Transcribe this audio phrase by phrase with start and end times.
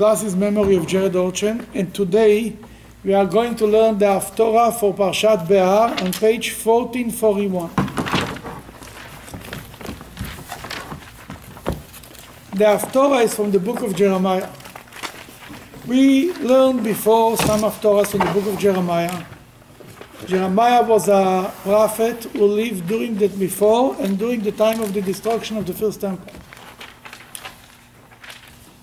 [0.00, 2.56] class is Memory of Jared Orchen, and today
[3.04, 7.68] we are going to learn the Haftorah for Parshat Behar on page 1441.
[12.52, 14.48] The Haftorah is from the book of Jeremiah.
[15.86, 19.26] We learned before some Haftorahs from the book of Jeremiah.
[20.24, 25.02] Jeremiah was a prophet who lived during that before and during the time of the
[25.02, 26.39] destruction of the first temple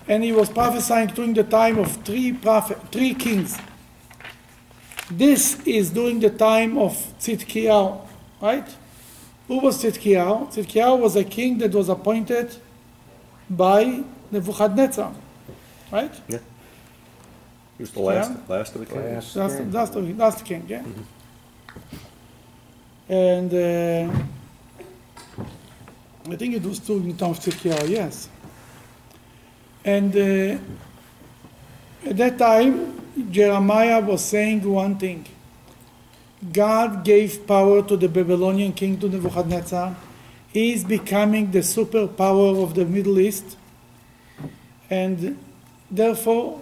[0.08, 3.58] and he was prophesying during the time of three prophet, three kings.
[5.10, 8.00] This is during the time of Tzidkiyahu,
[8.40, 8.68] right?
[9.46, 10.52] Who was Tzidkiyahu?
[10.54, 12.54] Tzidkiyahu was a king that was appointed
[13.48, 15.12] by Nebuchadnezzar,
[15.92, 16.12] right?
[16.28, 16.38] Yeah.
[17.76, 18.56] He was the last, Yeah.
[18.56, 19.36] last of the kings.
[19.36, 20.82] Last, that's, the, that's the king, yeah.
[23.08, 24.12] And uh,
[26.30, 28.28] I think it was during the time of Tzidkiyahu, yes.
[29.88, 30.58] And uh,
[32.10, 32.72] at that time,
[33.30, 35.24] Jeremiah was saying one thing
[36.52, 39.96] God gave power to the Babylonian king, to Nebuchadnezzar.
[40.52, 43.56] He is becoming the superpower of the Middle East.
[44.90, 45.38] And
[45.90, 46.60] therefore,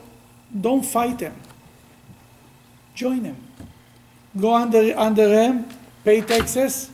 [0.61, 1.34] don't fight him.
[2.94, 3.36] Join him.
[4.40, 5.66] Go under, under him,
[6.05, 6.90] pay taxes,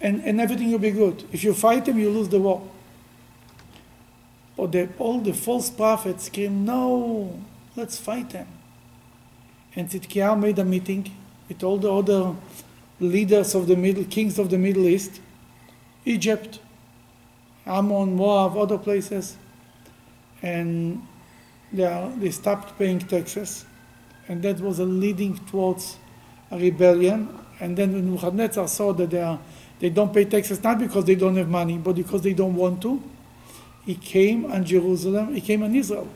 [0.00, 1.24] and, and everything will be good.
[1.32, 2.62] If you fight him, you lose the war.
[4.56, 7.38] But the, all the false prophets scream, no,
[7.76, 8.48] let's fight them.
[9.74, 11.10] And Tzidkiyahu made a meeting
[11.48, 12.34] with all the other
[12.98, 15.20] leaders of the Middle, kings of the Middle East,
[16.06, 16.58] Egypt,
[17.66, 19.36] Ammon, Moab, other places,
[20.40, 21.02] and
[21.72, 23.66] they, are, they stopped paying taxes,
[24.28, 25.98] and that was a leading towards
[26.50, 27.28] a rebellion.
[27.60, 29.38] And then when Nebuchadnezzar saw that they, are,
[29.78, 32.80] they don't pay taxes, not because they don't have money, but because they don't want
[32.82, 33.02] to,
[33.86, 36.08] he came on Jerusalem, he came on Israel.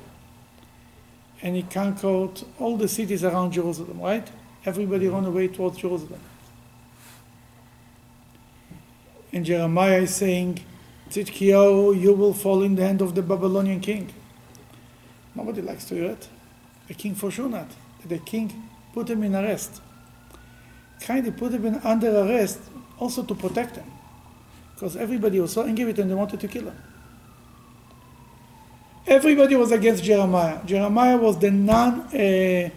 [1.40, 4.28] And he conquered all the cities around Jerusalem, right?
[4.66, 5.14] Everybody mm-hmm.
[5.14, 6.20] ran away towards Jerusalem.
[9.32, 10.64] And Jeremiah is saying,
[11.08, 14.12] Tzidkiyahu, you will fall in the hand of the Babylonian king.
[15.34, 16.28] Nobody likes to hear it.
[16.88, 17.68] The king for sure not.
[18.04, 19.80] The king put him in arrest.
[21.00, 22.58] Kind of put him in under arrest
[22.98, 23.90] also to protect him.
[24.74, 26.76] Because everybody was so angry with him, they wanted to kill him.
[29.06, 30.58] Everybody was against Jeremiah.
[30.64, 32.70] Jeremiah was the non uh,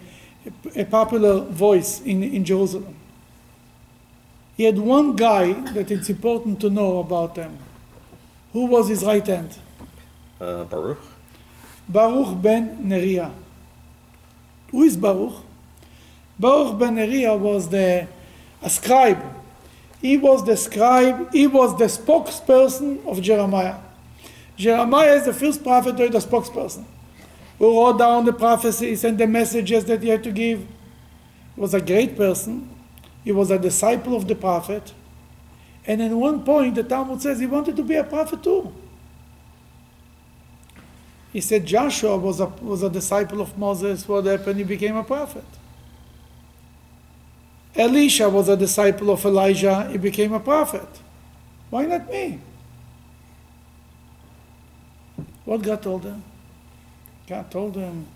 [0.74, 2.96] a popular voice in, in Jerusalem.
[4.56, 7.58] He had one guy that it's important to know about him.
[8.52, 9.56] Who was his right hand?
[10.40, 11.00] Uh, Baruch.
[11.88, 13.32] Baruch ben Neriah.
[14.70, 15.34] Who is Baruch?
[16.38, 18.06] Baruch ben Neriah was the
[18.62, 19.22] a scribe.
[20.00, 23.76] He was the scribe, he was the spokesperson of Jeremiah.
[24.56, 26.84] Jeremiah is the first prophet or the spokesperson
[27.58, 30.60] who wrote down the prophecies and the messages that he had to give.
[31.54, 32.68] He was a great person.
[33.24, 34.92] He was a disciple of the prophet.
[35.86, 38.72] And at one point, the Talmud says he wanted to be a prophet too.
[41.32, 44.06] He said Joshua was a, was a disciple of Moses.
[44.06, 44.58] What happened?
[44.58, 45.44] He became a prophet.
[47.74, 49.88] Elisha was a disciple of Elijah.
[49.90, 50.86] He became a prophet.
[51.70, 52.38] Why not me?
[55.44, 56.22] What God told them?
[57.26, 58.06] God told them,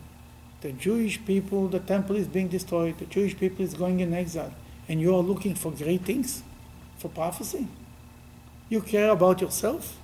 [0.60, 4.52] the Jewish people, the temple is being destroyed, the Jewish people is going in exile,
[4.88, 6.42] and you are looking for great things,
[6.98, 7.68] for prophecy.
[8.68, 9.96] You care about yourself?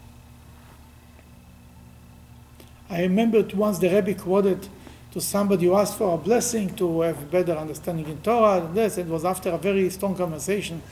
[2.89, 4.69] I remember once the Rebbe quoted
[5.13, 8.99] to somebody who asked for a blessing to have better understanding in Torah, and this,
[8.99, 10.83] it was after a very strong conversation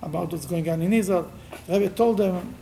[0.00, 1.30] about what's going on in Israel.
[1.66, 2.54] The Rebbe told them,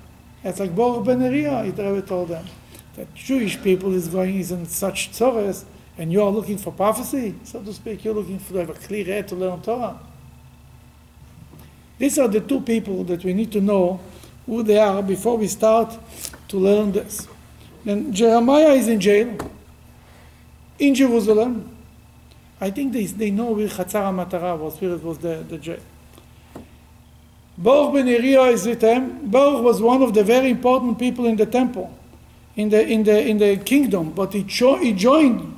[0.42, 2.47] it's like Baruch ben the Rebbe told them
[2.96, 5.64] that Jewish people is going is in such tzores,
[5.98, 8.04] and you are looking for prophecy, so to speak.
[8.04, 9.98] You're looking for to have a clear head to learn Torah.
[11.98, 14.00] These are the two people that we need to know
[14.46, 15.96] who they are before we start
[16.48, 17.28] to learn this.
[17.84, 19.36] And Jeremiah is in jail
[20.78, 21.76] in Jerusalem.
[22.60, 25.80] I think they, they know where Chatzar HaMatara was, where it was the, the jail.
[27.56, 29.30] Baruch ben Neriah is with them.
[29.30, 31.94] Baruch was one of the very important people in the temple
[32.56, 35.56] in the, in the, in the kingdom, but he, cho- he joined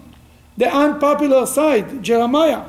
[0.56, 2.64] the unpopular side, Jeremiah.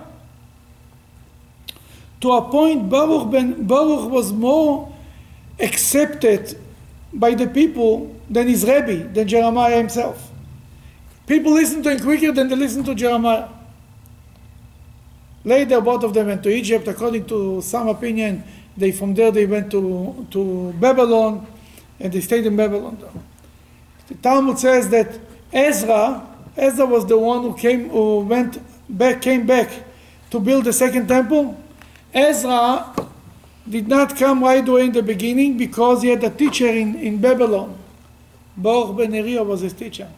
[2.22, 4.94] To a point, Baruch, ben, Baruch was more
[5.60, 6.58] accepted
[7.14, 10.32] by the people than his Rebbe, than Jeremiah himself.
[11.28, 13.50] People listened to him quicker than they listened to Jeremiah.
[15.44, 16.88] Later, both of them went to Egypt.
[16.88, 18.44] According to some opinion,
[18.78, 21.46] they from there they went to, to Babylon,
[22.00, 22.98] and they stayed in Babylon.
[24.08, 25.20] The Talmud says that
[25.52, 28.60] Ezra Ezra was the one who came, who went
[28.90, 29.72] back, came back
[30.30, 31.60] to build the second temple.
[32.14, 32.94] Ezra
[33.68, 37.20] did not come right away in the beginning because he had a teacher in, in
[37.20, 37.78] Babylon.
[38.56, 40.10] Baruch ben Neriah was his teacher.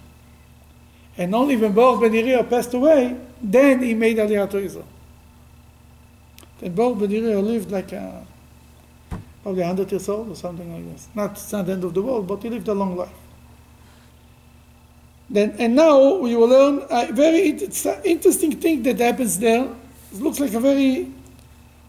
[1.17, 4.87] And only when Baruch ben Neriah passed away, then he made Aliyah to Israel.
[6.59, 8.25] Then Baruch ben Neriah lived like a,
[9.41, 11.07] probably 100 years old or something like this.
[11.15, 13.24] Not, it's not the end of the world, but he lived a long life.
[15.29, 19.63] Then, and now we will learn a very interesting thing that happens there.
[20.13, 21.11] It looks like a very,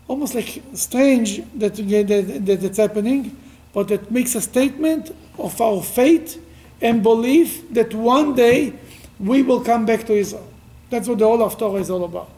[0.08, 3.36] almost like strange that, that, that it's happening,
[3.72, 6.42] but it makes a statement of our faith
[6.80, 8.72] and belief that one day
[9.18, 10.46] we will come back to Israel.
[10.88, 12.30] That's what the whole of Torah is all about.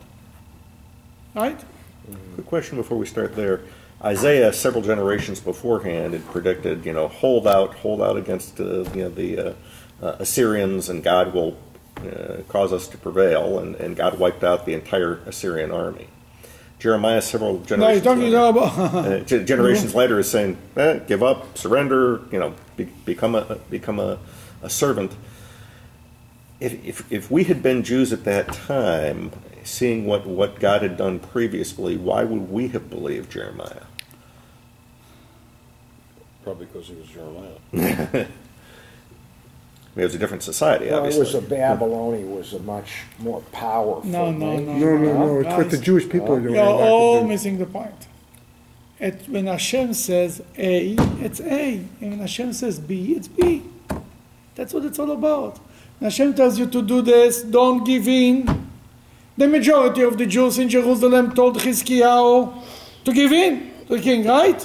[1.34, 1.60] Right?
[2.34, 3.60] Quick question before we start there.
[4.02, 9.02] Isaiah, several generations beforehand, had predicted, you know, hold out, hold out against, uh, you
[9.02, 9.52] know, the uh,
[10.00, 11.56] Assyrians, and God will
[11.98, 13.58] uh, cause us to prevail.
[13.58, 16.08] And, and God wiped out the entire Assyrian army.
[16.78, 22.22] Jeremiah, several generations, talking later, uh, ge- generations later, is saying, eh, "Give up, surrender,
[22.30, 24.18] you know, be, become a become a,
[24.62, 25.16] a servant."
[26.60, 29.32] If, if if we had been Jews at that time,
[29.64, 33.86] seeing what what God had done previously, why would we have believed Jeremiah?
[36.44, 38.28] Probably because he was Jeremiah.
[39.98, 41.20] I mean, it was a different society, Well, it obviously.
[41.24, 44.08] was a Babylon, was a much more powerful.
[44.08, 44.80] No, no, nation.
[44.80, 44.96] no.
[44.96, 46.54] No, no, no, it's what the Jewish people are doing.
[46.54, 47.28] You're not the all Jews.
[47.28, 48.06] missing the point.
[49.00, 51.78] It, when Hashem says A, it's A.
[52.00, 53.64] And when Hashem says B, it's B.
[54.54, 55.58] That's what it's all about.
[55.98, 58.68] When Hashem tells you to do this, don't give in.
[59.36, 62.62] The majority of the Jews in Jerusalem told Chizkiyahu
[63.04, 64.64] to give in to the king, right?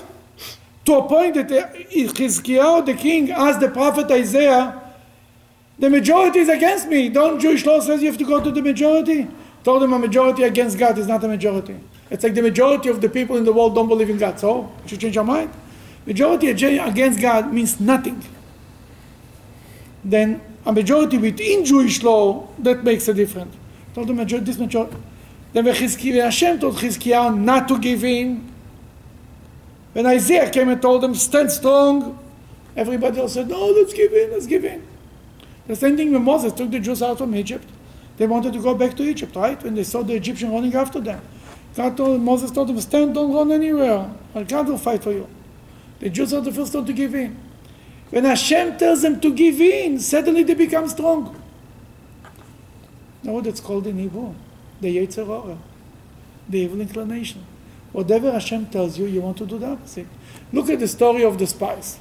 [0.86, 1.48] To a point that
[1.90, 4.80] Chizkiyahu, the king, asked the prophet Isaiah,
[5.80, 7.10] the majority is against me.
[7.10, 9.28] Don't Jewish law says you have to go to the majority?
[9.64, 11.80] Told them a majority against God is not a majority.
[12.10, 14.40] It's like the majority of the people in the world don't believe in God.
[14.40, 15.52] So, should change your mind?
[16.06, 18.22] Majority against God means nothing.
[20.04, 23.56] Then a majority within Jewish law, that makes a difference.
[23.94, 24.98] Told the majority, this majority.
[25.54, 28.52] Then when Chizkiyahu, Hashem told Chizkiyahu not to give in.
[29.94, 32.18] When Isaiah came and told them, stand strong,
[32.76, 34.86] everybody else said, no, let's give in, let's give in.
[35.68, 37.68] The same thing when Moses took the Jews out from Egypt.
[38.18, 39.62] They wanted to go back to Egypt, right?
[39.64, 41.22] When they saw the Egyptian running after them.
[41.76, 44.14] God told, Moses told them, stand, don't run anywhere.
[44.34, 45.28] Or God will fight for you.
[46.00, 47.38] The Jews are the first one to give in.
[48.10, 51.42] When Hashem tells them to give in, suddenly they become strong.
[53.24, 54.36] Know what it's called in Hebrew?
[54.82, 55.58] The Yetzer Hara,
[56.48, 57.44] the evil inclination.
[57.94, 60.08] Whatever Hashem tells you, you want to do the opposite.
[60.52, 61.98] Look at the story of the spies.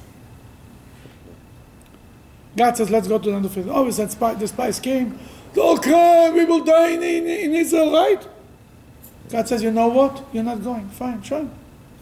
[2.55, 3.85] God says, let's go to another field.
[3.85, 5.19] We said spy, the spies came.
[5.57, 8.27] Oh, come, we will die in, in, in Israel, right?
[9.29, 10.23] God says, you know what?
[10.31, 10.87] You're not going.
[10.89, 11.49] Fine, sure.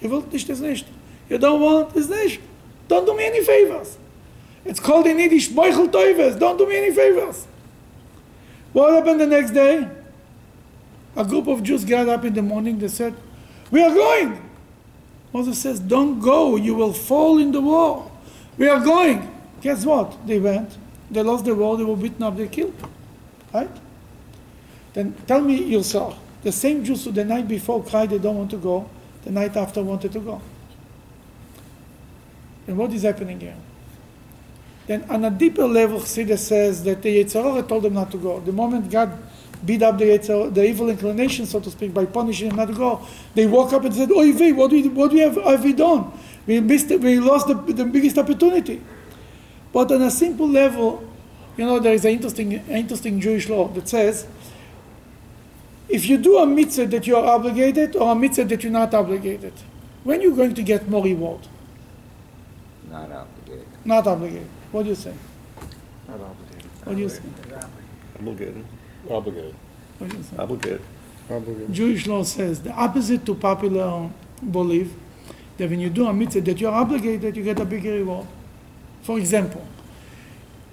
[0.01, 0.85] You will nicht is nicht.
[1.29, 2.41] You don't want is nicht.
[2.87, 3.97] Don't do me any favors.
[4.65, 6.35] It's called in Yiddish, Moichel Toives.
[6.35, 7.47] Don't do me any favors.
[8.73, 9.87] What happened the next day?
[11.15, 12.79] A group of Jews got up in the morning.
[12.79, 13.13] They said,
[13.69, 14.49] we are going.
[15.33, 16.57] Moses says, don't go.
[16.57, 18.11] You will fall in the war.
[18.57, 19.30] We are going.
[19.61, 20.25] Guess what?
[20.27, 20.77] They went.
[21.09, 21.77] They lost the war.
[21.77, 22.35] They were beaten up.
[22.35, 22.75] They killed.
[23.53, 23.69] Right?
[24.93, 26.17] Then tell me yourself.
[26.43, 28.89] The same Jews who the night before cried they don't want to go,
[29.23, 30.41] the night after wanted to go.
[32.67, 33.55] And what is happening here?
[34.87, 38.17] Then on a deeper level, Chassidus says that the Yetzer Hara told them not to
[38.17, 38.39] go.
[38.39, 39.17] The moment God
[39.63, 40.17] beat up the,
[40.51, 43.05] the evil inclination, so to speak, by punishing them not to go,
[43.35, 45.73] they woke up and said, Oy vey, what, do we, what we have, have we
[45.73, 46.11] done?
[46.47, 48.81] We, missed, we lost the, the biggest opportunity.
[49.73, 51.07] But on a simple level,
[51.57, 54.27] you know, there is an interesting, interesting Jewish law that says
[55.87, 58.93] if you do a mitzvah that you are obligated or a mitzvah that you're not
[58.93, 59.53] obligated,
[60.03, 61.41] when are you're going to get more reward?
[62.89, 63.67] Not obligated.
[63.85, 64.47] Not obligated.
[64.71, 65.13] What do you say?
[66.07, 66.71] Not obligated.
[66.83, 67.21] What do you say?
[68.19, 68.65] Obligated.
[69.09, 69.55] Obligated.
[69.97, 70.37] What do you say?
[70.37, 70.81] Obligated.
[71.27, 71.67] Probably.
[71.71, 74.09] Jewish law says the opposite to popular
[74.51, 74.93] belief
[75.57, 78.27] that when you do a mitzvah that you're obligated, you get a bigger reward.
[79.03, 79.65] For example,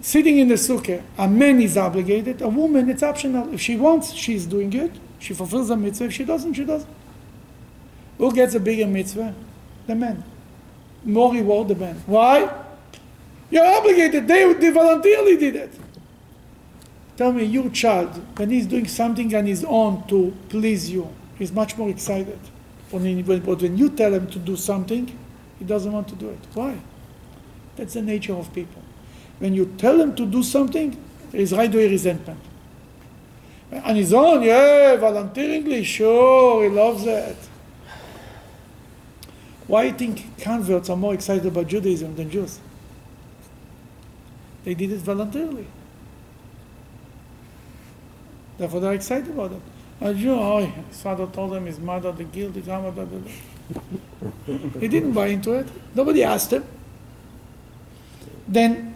[0.00, 3.52] sitting in the sukkah, a man is obligated, a woman it's optional.
[3.52, 4.92] If she wants, she's doing it.
[5.18, 6.04] She fulfills the mitzvah.
[6.06, 6.94] If she doesn't, she doesn't.
[8.18, 9.34] Who gets a bigger mitzvah?
[9.86, 10.24] The man.
[11.04, 12.02] More reward the man.
[12.06, 12.52] Why?
[13.50, 14.28] You're obligated.
[14.28, 15.72] They, they voluntarily did it.
[17.16, 21.50] Tell me, your child, when he's doing something on his own to please you, he's
[21.50, 22.38] much more excited.
[22.90, 25.18] But when, but when you tell him to do something,
[25.58, 26.38] he doesn't want to do it.
[26.54, 26.78] Why?
[27.78, 28.82] That's the nature of people.
[29.38, 32.40] When you tell them to do something, there is right away resentment.
[33.70, 37.36] On his own, yeah, volunteeringly, sure, he loves that.
[39.68, 42.58] Why do you think converts are more excited about Judaism than Jews?
[44.64, 45.66] They did it voluntarily.
[48.56, 49.62] Therefore, they're excited about it.
[50.00, 53.20] A Jew, oh, his father told him, his mother, the guilt, blah, blah, blah.
[54.80, 55.68] he didn't buy into it.
[55.94, 56.64] Nobody asked him.
[58.48, 58.94] Then,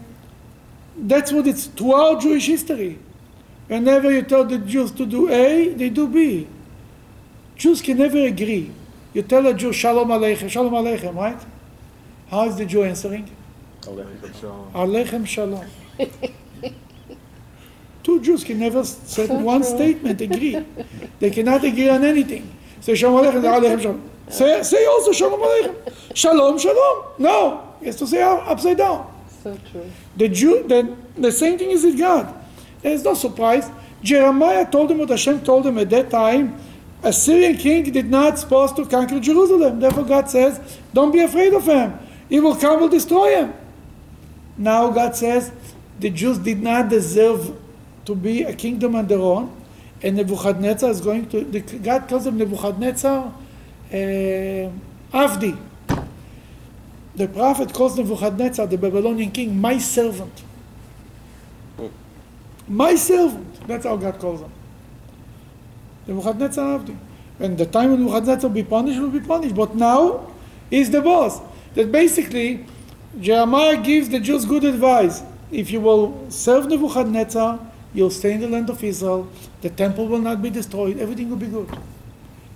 [0.97, 2.99] that's what it's throughout Jewish history.
[3.67, 6.47] Whenever you tell the Jews to do A, they do B.
[7.55, 8.71] Jews can never agree.
[9.13, 11.39] You tell a Jew, Shalom Aleichem, Shalom Aleichem, right?
[12.29, 13.29] How is the Jew answering?
[13.81, 15.65] Aleichem Shalom.
[15.99, 16.73] aleichem.
[18.03, 20.65] Two Jews can never say one statement agree.
[21.19, 22.51] They cannot agree on anything.
[22.81, 24.09] Say Shalom Aleichem, Aleichem Shalom.
[24.29, 26.15] Say, say also Shalom Aleichem.
[26.15, 27.05] Shalom, Shalom.
[27.19, 29.12] No, he has to say upside down.
[29.43, 29.91] So true.
[30.15, 32.33] The Jew, then the same thing is with God.
[32.81, 33.69] There's no surprise.
[34.01, 36.57] Jeremiah told him what Hashem told him at that time.
[37.03, 39.81] Assyrian king did not supposed to conquer Jerusalem.
[39.81, 41.99] Therefore God says, don't be afraid of him.
[42.29, 43.53] He will come, will destroy him.
[44.57, 45.51] Now God says,
[45.99, 47.53] the Jews did not deserve
[48.05, 49.53] to be a kingdom on their own.
[50.01, 53.25] And Nebuchadnezzar is going to, the, God calls him Nebuchadnezzar
[53.91, 53.93] uh,
[55.13, 55.57] Avdi.
[57.15, 60.43] The prophet calls Nebuchadnezzar, the Babylonian king, my servant.
[62.67, 63.67] My servant.
[63.67, 64.51] That's how God calls him.
[66.07, 66.97] Nebuchadnezzar Avdi.
[67.39, 69.55] And the time when Nebuchadnezzar will be punished, will be punished.
[69.55, 70.31] But now,
[70.69, 71.39] he's the boss.
[71.75, 72.65] That basically,
[73.19, 75.21] Jeremiah gives the Jews good advice.
[75.51, 77.59] If you will serve Nebuchadnezzar,
[77.93, 79.29] you'll stay in the land of Israel,
[79.61, 81.69] the temple will not be destroyed, everything will be good.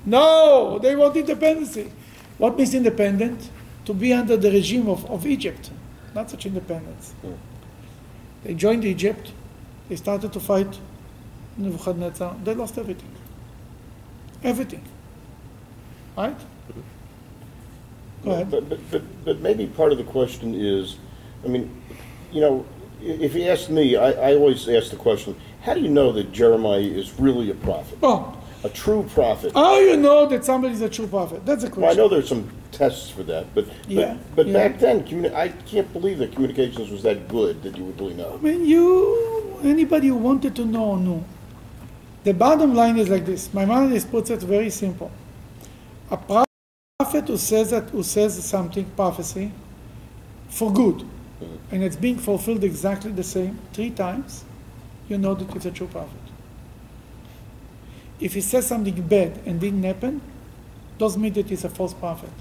[0.06, 1.92] No, they want independency.
[2.38, 3.50] What means independent?
[3.88, 5.72] To be under the regime of, of Egypt,
[6.14, 7.14] not such independence.
[8.44, 9.32] They joined Egypt,
[9.88, 10.78] they started to fight
[11.56, 13.10] Nebuchadnezzar, they lost everything.
[14.44, 14.84] Everything.
[16.18, 16.38] Right?
[16.38, 16.82] Mm-hmm.
[18.26, 18.52] Go ahead.
[18.52, 20.98] But, but, but, but maybe part of the question is,
[21.46, 21.72] I mean,
[22.34, 22.66] you know,
[23.02, 26.34] if you ask me, I, I always ask the question, how do you know that
[26.34, 28.00] Jeremiah is really a prophet?
[28.04, 29.54] Oh, A true prophet?
[29.54, 31.46] how you know that somebody is a true prophet?
[31.46, 31.84] That's a question.
[31.84, 34.54] Well, I know there's some tests for that, but, Yeah, but, but yeah.
[34.54, 38.14] back then, communi- I can't believe that communications was that good that you would really
[38.14, 38.34] know.
[38.40, 41.24] I mean, you, anybody who wanted to know, knew.
[42.24, 43.54] The bottom line is like this.
[43.54, 45.12] My mother is puts it very simple.
[46.12, 49.52] A prophet who says that, who says something, prophecy,
[50.50, 51.56] for good, mm-hmm.
[51.72, 54.44] and it's being fulfilled exactly the same three times,
[55.10, 56.20] you know that it's a true prophet.
[58.20, 60.22] If he says something bad and didn't happen,
[60.98, 62.32] doesn't mean that he's a false prophet.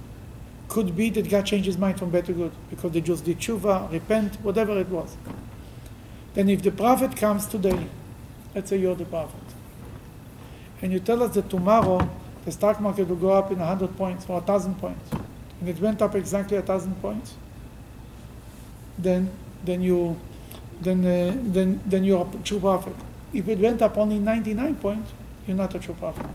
[0.69, 3.39] Could be that God changed his mind from bad to good because the Jews did
[3.39, 5.17] tshuva, repent, whatever it was.
[6.35, 7.87] Then if the prophet comes today,
[8.55, 9.41] let's say you're the prophet,
[10.83, 12.09] and you tell us that tomorrow
[12.45, 15.11] the stock market will go up in 100 points or 1,000 points,
[15.61, 17.35] and it went up exactly 1,000 points,
[18.99, 19.31] then,
[19.65, 20.19] then, you,
[20.81, 22.95] then, uh, then, then you're a true prophet.
[23.33, 25.13] If it went up only 99 points,
[25.47, 26.27] you're not a true prophet.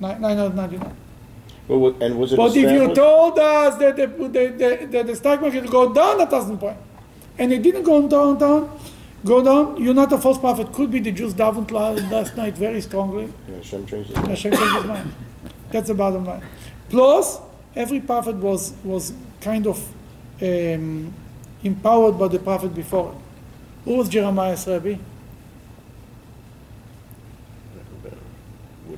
[0.00, 0.96] Ni- 999.
[1.68, 5.06] But what, and was it But if you told us that the, the, the, that
[5.06, 6.80] the stock market will go down a thousand points,
[7.38, 8.78] and it didn't go down, down,
[9.24, 10.72] go down, you're not a false prophet.
[10.72, 13.32] Could be the Jews davened last night very strongly.
[13.48, 14.16] Yeah, Hashem changed it.
[14.16, 15.12] Hashem changed his mind.
[15.70, 16.42] That's the bottom line.
[16.88, 17.38] Plus,
[17.74, 19.78] every prophet was was kind of
[20.40, 21.12] um,
[21.64, 23.18] empowered by the prophet before him.
[23.84, 24.98] Who was Jeremiah's Rebbe?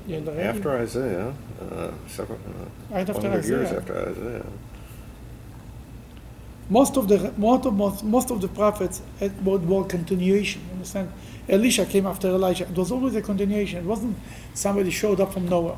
[0.06, 0.44] Yeah, the Rebbe.
[0.44, 3.78] After Isaiah, uh, several, uh, Right after 100 years Isaiah.
[3.78, 4.46] after Isaiah.
[6.70, 10.60] most of the most of most, most of the prophets had what were continuation.
[10.66, 11.10] You understand?
[11.48, 12.64] Elisha came after Elijah.
[12.64, 13.78] It was always a continuation.
[13.78, 14.16] It wasn't
[14.54, 15.76] somebody showed up from nowhere.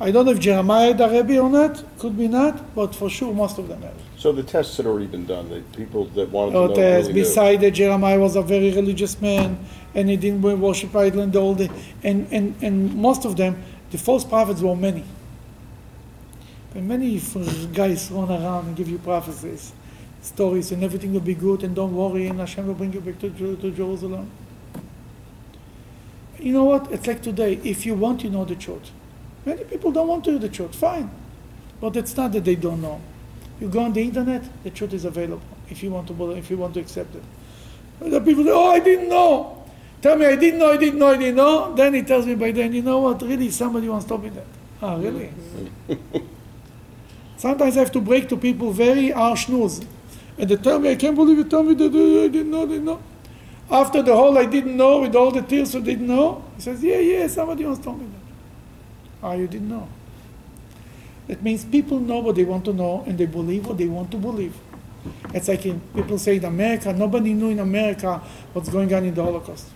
[0.00, 1.82] I don't know if Jeremiah had a Rebbe or not.
[1.98, 3.94] Could be not, but for sure most of them had.
[4.16, 7.08] So the tests had already been done, the people that wanted to know But as
[7.08, 9.58] really beside that, Jeremiah was a very religious man,
[9.96, 11.68] and he didn't worship idol and all the,
[12.04, 15.04] and, and, and most of them, the false prophets were many.
[16.74, 17.20] And many
[17.72, 19.72] guys run around and give you prophecies,
[20.20, 23.18] stories, and everything will be good, and don't worry, and Hashem will bring you back
[23.20, 24.30] to, to Jerusalem.
[26.38, 26.92] You know what?
[26.92, 27.54] It's like today.
[27.64, 28.90] If you want, you know the truth.
[29.44, 30.74] Many people don't want to know the truth.
[30.74, 31.10] Fine.
[31.80, 33.00] But it's not that they don't know.
[33.60, 36.50] You go on the internet, the truth is available if you want to believe, if
[36.50, 37.22] you want to accept it.
[38.00, 39.57] The people say, "Oh, I didn't know."
[40.00, 41.74] Tell me, I didn't know, I didn't know, I didn't know.
[41.74, 43.20] Then he tells me by then, you know what?
[43.22, 44.46] Really, somebody wants to stop me that.
[44.80, 45.30] Ah, really?
[47.36, 49.80] Sometimes I have to break to people very harsh news,
[50.36, 52.62] and they tell me, "I can't believe you told me that uh, I didn't know,
[52.62, 53.00] I didn't know."
[53.70, 56.82] After the whole I didn't know, with all the tears I didn't know, he says,
[56.82, 59.26] Yeah, yeah, somebody else told me that.
[59.26, 59.88] Ah, you didn't know.
[61.26, 64.10] That means people know what they want to know and they believe what they want
[64.12, 64.56] to believe.
[65.34, 68.22] It's like in, people say in America, nobody knew in America
[68.54, 69.66] what's going on in the Holocaust.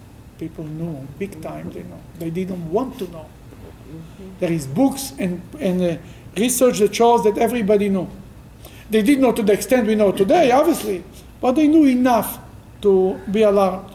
[0.42, 2.00] People knew, big time they know.
[2.18, 3.26] They didn't want to know.
[4.40, 5.96] There is books and, and uh,
[6.37, 8.08] research that shows that everybody knew.
[8.90, 11.04] They didn't know to the extent we know today, obviously,
[11.40, 12.40] but they knew enough
[12.80, 13.94] to be alarmed.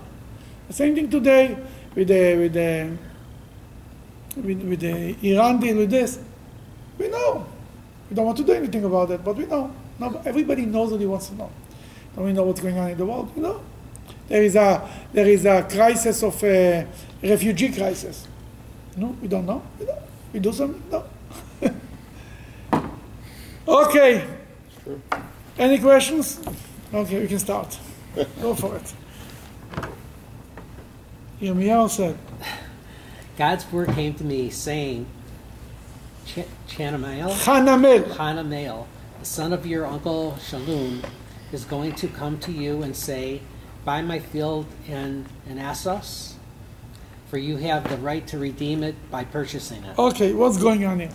[0.69, 1.57] The same thing today
[1.93, 2.97] with the, with the,
[4.37, 6.17] with, with the Iran deal with this.
[6.97, 7.45] We know.
[8.09, 9.75] We don't want to do anything about it, but we know.
[9.99, 11.51] No, everybody knows what he wants to know.
[12.15, 13.35] Don't we know what's going on in the world?
[13.35, 13.59] We know.
[14.27, 16.85] There is a, there is a crisis of a
[17.23, 18.27] refugee crisis.
[18.95, 19.61] No, we don't know.
[19.79, 19.99] We, don't.
[20.33, 20.83] we do something?
[20.91, 21.03] No.
[23.67, 24.25] okay.
[25.57, 26.39] Any questions?
[26.93, 27.77] Okay, we can start.
[28.41, 28.93] Go for it.
[31.41, 32.17] Yirmiyahu said,
[33.37, 35.05] God's word came to me saying,
[36.25, 38.03] Ch- Chanamael, Hanamel.
[38.15, 38.87] Hanamael,
[39.19, 41.03] the son of your uncle Shalom,
[41.51, 43.41] is going to come to you and say,
[43.87, 46.35] Buy my field in, in Assos,
[47.29, 49.97] for you have the right to redeem it by purchasing it.
[49.97, 51.09] Okay, what's going on here?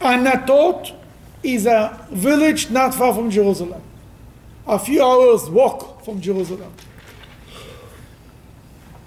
[0.00, 0.94] Anatot
[1.42, 3.82] is a village not far from Jerusalem,
[4.66, 6.72] a few hours walk from Jerusalem.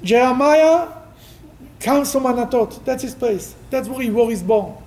[0.04, 0.90] Jeremiah
[1.80, 2.86] comes from Anatot.
[2.86, 3.56] That's his place.
[3.72, 4.78] That's where he was born.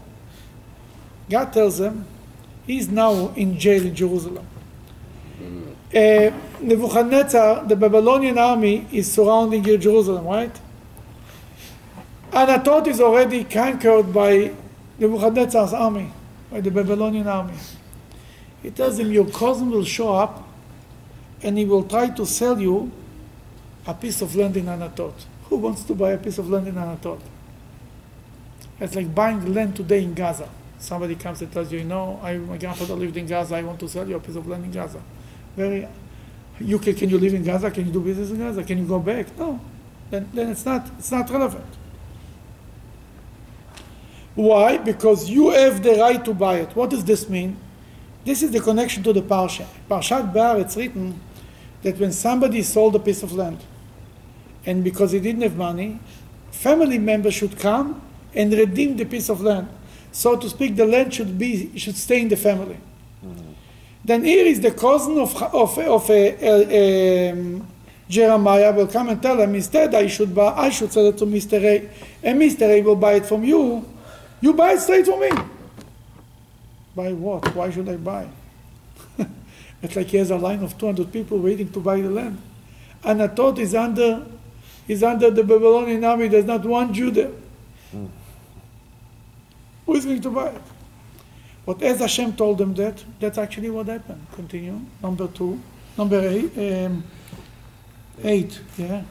[1.28, 2.06] God tells him
[2.68, 4.46] he's now in jail in Jerusalem.
[5.42, 5.65] Mm.
[5.94, 10.60] Uh, Nebuchadnezzar, the Babylonian army, is surrounding Jerusalem, right?
[12.32, 14.52] Anatot is already conquered by
[14.98, 16.10] Nebuchadnezzar's army,
[16.50, 17.54] by the Babylonian army.
[18.62, 20.46] He tells him, Your cousin will show up
[21.42, 22.90] and he will try to sell you
[23.86, 25.14] a piece of land in Anatot.
[25.44, 27.20] Who wants to buy a piece of land in Anatot?
[28.80, 30.48] It's like buying land today in Gaza.
[30.78, 33.80] Somebody comes and tells you, you know, I, my grandfather lived in Gaza, I want
[33.80, 35.00] to sell you a piece of land in Gaza.
[35.56, 35.88] Very,
[36.60, 37.70] you can, can you live in Gaza?
[37.70, 38.62] Can you do business in Gaza?
[38.62, 39.36] Can you go back?
[39.38, 39.60] No.
[40.10, 41.64] Then, then it's not, it's not relevant.
[44.34, 44.76] Why?
[44.76, 46.76] Because you have the right to buy it.
[46.76, 47.56] What does this mean?
[48.24, 49.66] This is the connection to the Parsha.
[49.90, 51.18] Parshat Behar, it's written
[51.82, 53.58] that when somebody sold a piece of land,
[54.66, 56.00] and because he didn't have money,
[56.50, 58.02] family members should come
[58.34, 59.68] and redeem the piece of land.
[60.12, 62.78] So to speak, the land should be should stay in the family.
[63.24, 63.52] Mm-hmm.
[64.06, 67.66] Then here is the cousin of of of uh, um,
[68.08, 71.26] Jeremiah will come and tell him instead I should buy I should sell it to
[71.26, 71.60] Mr.
[71.60, 71.90] A,
[72.22, 72.62] and Mr.
[72.62, 73.84] A will buy it from you.
[74.40, 75.30] You buy it straight from me.
[76.94, 77.52] Buy what?
[77.56, 78.28] Why should I buy?
[79.82, 82.40] it's like he has a line of 200 people waiting to buy the land.
[83.02, 84.24] Anatot is under
[84.86, 86.28] is under the Babylonian army.
[86.28, 87.32] There's not one Jew there.
[89.84, 90.62] Who is going to buy it?
[91.66, 94.24] But as Hashem told them that, that's actually what happened.
[94.32, 94.80] Continue.
[95.02, 95.60] Number two.
[95.98, 96.56] Number eight.
[96.56, 97.04] Um,
[98.22, 98.60] eight.
[98.78, 99.02] Yeah.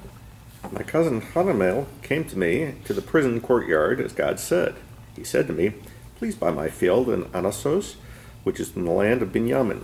[0.71, 4.75] My cousin Hanamel came to me to the prison courtyard, as God said.
[5.15, 5.73] He said to me,
[6.15, 7.95] Please buy my field in Anasos,
[8.43, 9.83] which is in the land of Binyamin,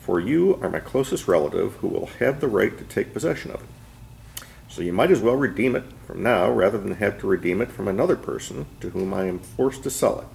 [0.00, 3.62] for you are my closest relative who will have the right to take possession of
[3.62, 4.44] it.
[4.68, 7.70] So you might as well redeem it from now rather than have to redeem it
[7.70, 10.26] from another person to whom I am forced to sell it.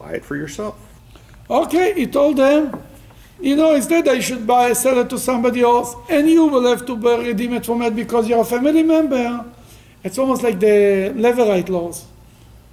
[0.00, 0.76] Buy it for yourself.
[1.50, 2.82] Okay, he told them,
[3.38, 6.86] you know, instead I should buy, sell it to somebody else, and you will have
[6.86, 9.44] to redeem it from it because you're a family member.
[10.02, 12.06] It's almost like the Levirate laws.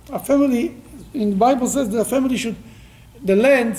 [0.10, 0.74] A family,
[1.14, 2.56] in the Bible says a family should,
[3.22, 3.76] the land,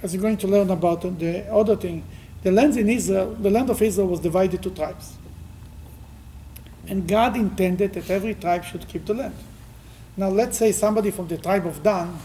[0.00, 2.04] as you're going to learn about the other thing,
[2.44, 5.16] the land in Israel, the land of Israel was divided to tribes.
[6.86, 9.34] And God intended that every tribe should keep the land.
[10.16, 12.16] Now, let's say somebody from the tribe of Dan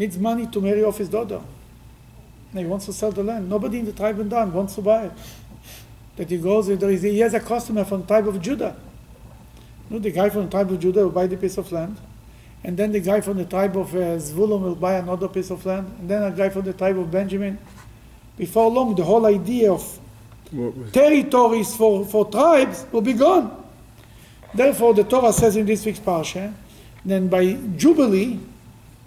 [0.00, 1.40] needs money to marry off his daughter.
[2.50, 3.48] And he wants to sell the land.
[3.48, 5.12] Nobody in the tribe of Dan wants to buy it.
[6.16, 8.74] That he goes, there is, he has a customer from the tribe of Judah.
[9.88, 11.96] You know, the guy from the tribe of Judah will buy the piece of land.
[12.64, 15.64] And then the guy from the tribe of uh, Zvulun will buy another piece of
[15.64, 15.86] land.
[16.00, 17.58] And then a guy from the tribe of Benjamin.
[18.36, 19.98] Before long, the whole idea of
[20.92, 23.56] territories for, for tribes will be gone.
[24.54, 26.52] Therefore, the Torah says in this week's parsha,
[27.04, 28.40] then by Jubilee,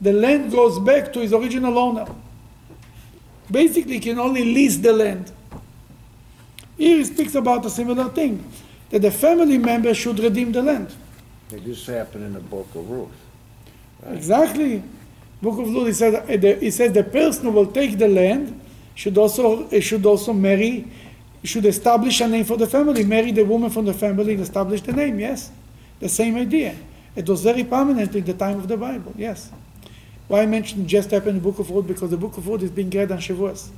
[0.04, 2.06] the land goes back to its original owner.
[3.50, 5.32] Basically, he can only lease the land.
[6.78, 8.44] Here he speaks about a similar thing,
[8.90, 10.94] that the family member should redeem the land.
[11.50, 13.10] This happened in the book of Ruth.
[14.08, 14.84] Exactly.
[15.42, 18.08] Book of Ruth, he says, uh, the- he says the person who will take the
[18.08, 18.60] land
[18.96, 20.86] should also, uh, should also marry
[21.44, 24.82] should establish a name for the family, marry the woman from the family and establish
[24.82, 25.52] the name, yes.
[26.00, 26.74] The same idea.
[27.16, 29.52] It was very prominent in the time of the Bible, yes.
[30.34, 32.72] Why I mentioned just happened the book of Ruth, because the book of Ruth is
[32.72, 33.70] being read on Shavuos.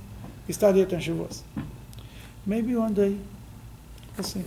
[0.47, 1.41] We study it on Shavuos.
[2.45, 3.17] Maybe one day,
[4.15, 4.41] we'll see.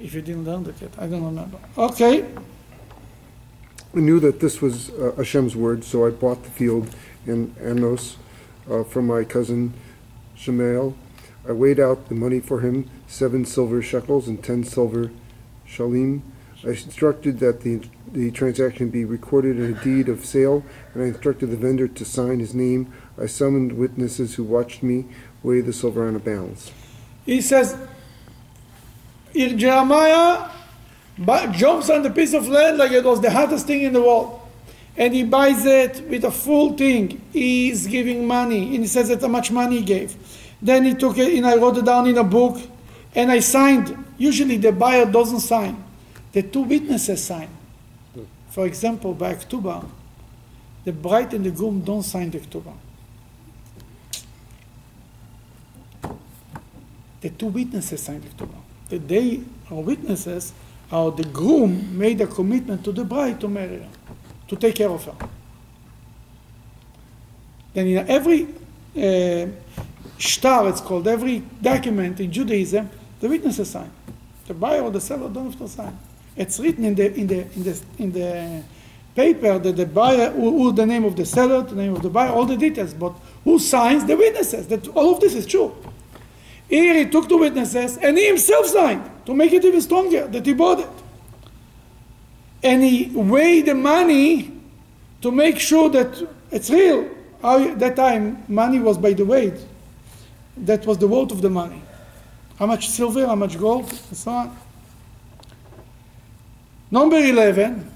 [0.00, 1.58] If you didn't learn it yet, I don't remember.
[1.78, 2.24] Okay,
[3.94, 6.92] I knew that this was uh, Hashem's word, so I bought the field
[7.24, 8.16] in Anos
[8.68, 9.74] uh, from my cousin
[10.36, 10.94] Shemael.
[11.48, 15.12] I weighed out the money for him, seven silver shekels and ten silver
[15.68, 16.22] shalim.
[16.66, 21.06] I instructed that the, the transaction be recorded in a deed of sale, and I
[21.06, 22.92] instructed the vendor to sign his name.
[23.16, 25.04] I summoned witnesses who watched me
[25.44, 26.72] weigh the silver on a balance.
[27.24, 27.78] he says,
[29.32, 30.50] Jeremiah
[31.52, 34.40] jumps on the piece of land like it was the hottest thing in the world.
[34.96, 37.22] And he buys it with a full thing.
[37.32, 40.16] He's giving money, and he says that how much money he gave.
[40.60, 42.58] Then he took it, and I wrote it down in a book,
[43.14, 44.04] and I signed.
[44.18, 45.84] Usually the buyer doesn't sign.
[46.36, 47.48] The two witnesses sign.
[48.50, 49.88] For example, by Ketubah,
[50.84, 52.74] the bride and the groom don't sign the Ketubah.
[57.22, 58.60] The two witnesses sign the Ketubah.
[58.90, 60.52] The they are witnesses
[60.92, 63.88] are the groom made a commitment to the bride to marry her,
[64.48, 65.16] to take care of her.
[67.72, 68.42] Then in every
[68.94, 69.46] uh,
[70.18, 73.90] shtar, it's called, every document in Judaism, the witnesses sign.
[74.46, 75.98] The buyer or the seller don't have to sign.
[76.36, 78.62] It's written in the in the in the in the
[79.16, 82.10] paper that the buyer, who, who the name of the seller, the name of the
[82.10, 85.74] buyer, all the details, but who signs the witnesses that all of this is true.
[86.68, 90.44] Here he took the witnesses and he himself signed to make it even stronger that
[90.44, 90.88] he bought it.
[92.62, 94.52] And he weighed the money
[95.22, 97.08] to make sure that it's real.
[97.40, 99.54] How, that time, money was by the weight.
[100.56, 101.82] That was the worth of the money.
[102.58, 104.58] How much silver, how much gold, and so on.
[106.90, 107.90] Number 11.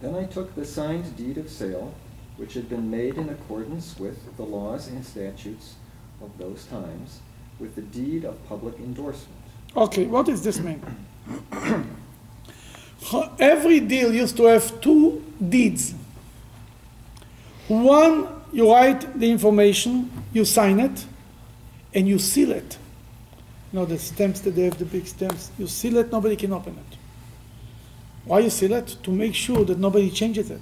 [0.00, 1.94] Then I took the signed deed of sale,
[2.36, 5.74] which had been made in accordance with the laws and statutes
[6.22, 7.20] of those times,
[7.58, 9.40] with the deed of public endorsement.
[9.76, 10.80] Okay, what does this mean?
[13.38, 15.94] Every deal used to have two deeds.
[17.68, 21.04] One, you write the information, you sign it,
[21.92, 22.78] and you seal it.
[23.72, 26.52] You know, the stamps that they have, the big stamps, you seal it, nobody can
[26.52, 26.83] open it.
[28.24, 28.96] Why you seal it?
[29.02, 30.60] To make sure that nobody changes it.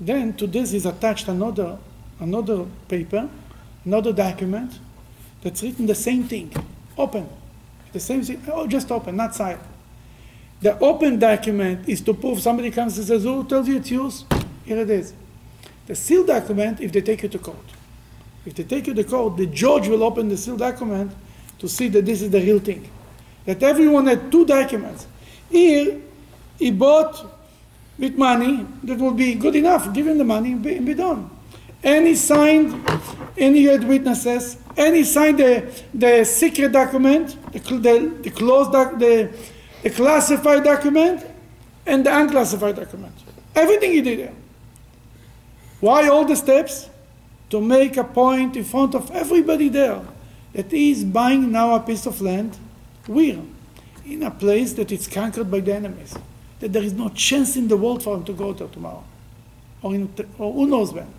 [0.00, 1.78] Then to this is attached another,
[2.18, 3.28] another paper,
[3.84, 4.78] another document
[5.42, 6.52] that's written the same thing,
[6.98, 7.28] open.
[7.92, 9.60] The same thing, oh, just open, not signed.
[10.60, 14.24] The open document is to prove somebody comes and says, who tells you it's yours?
[14.64, 15.12] Here it is.
[15.86, 17.56] The sealed document, if they take you to court.
[18.46, 21.12] If they take you to court, the judge will open the sealed document
[21.58, 22.88] to see that this is the real thing.
[23.44, 25.06] That everyone had two documents.
[25.52, 26.00] Here,
[26.58, 27.30] he bought
[27.98, 29.92] with money that would be good enough.
[29.92, 31.28] Give him the money and be, and be done.
[31.82, 32.72] And he signed,
[33.36, 38.72] and he had witnesses, and he signed the, the secret document, the, the, the closed
[38.72, 39.30] doc, the,
[39.82, 41.26] the classified document,
[41.84, 43.12] and the unclassified document.
[43.54, 44.32] Everything he did there.
[45.80, 46.88] Why all the steps?
[47.50, 50.00] To make a point in front of everybody there
[50.54, 52.56] that he is buying now a piece of land,
[53.06, 53.42] where?
[54.04, 56.14] In a place that is conquered by the enemies.
[56.60, 59.04] That there is no chance in the world for him to go there tomorrow.
[59.82, 61.12] Or, in, or who knows when.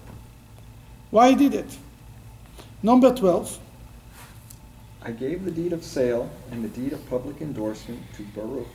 [1.11, 1.77] Why he did it?
[2.81, 3.59] Number 12.
[5.05, 8.67] I gave the deed of sale and the deed of public endorsement to Baruch,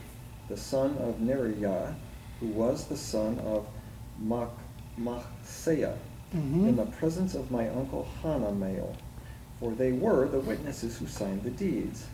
[0.48, 1.94] the son of Neriah,
[2.38, 3.66] who was the son of
[4.18, 4.50] Mach,
[5.00, 5.96] Machseiah,
[6.34, 6.68] mm-hmm.
[6.68, 8.94] in the presence of my uncle Hanamael,
[9.58, 12.06] for they were the witnesses who signed the deeds.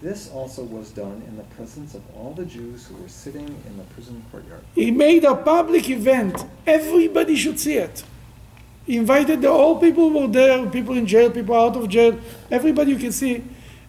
[0.00, 3.76] This also was done in the presence of all the Jews who were sitting in
[3.76, 4.60] the prison courtyard.
[4.74, 6.44] He made a public event.
[6.66, 8.04] Everybody should see it.
[8.86, 12.18] He invited the all people who were there, people in jail, people out of jail,
[12.50, 13.42] everybody you can see,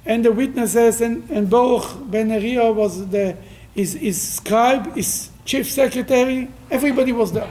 [0.04, 1.00] and the witnesses.
[1.00, 3.38] And, and Baruch Ben Neriah was the
[3.76, 6.50] his, his scribe, his chief secretary.
[6.72, 7.50] Everybody was there.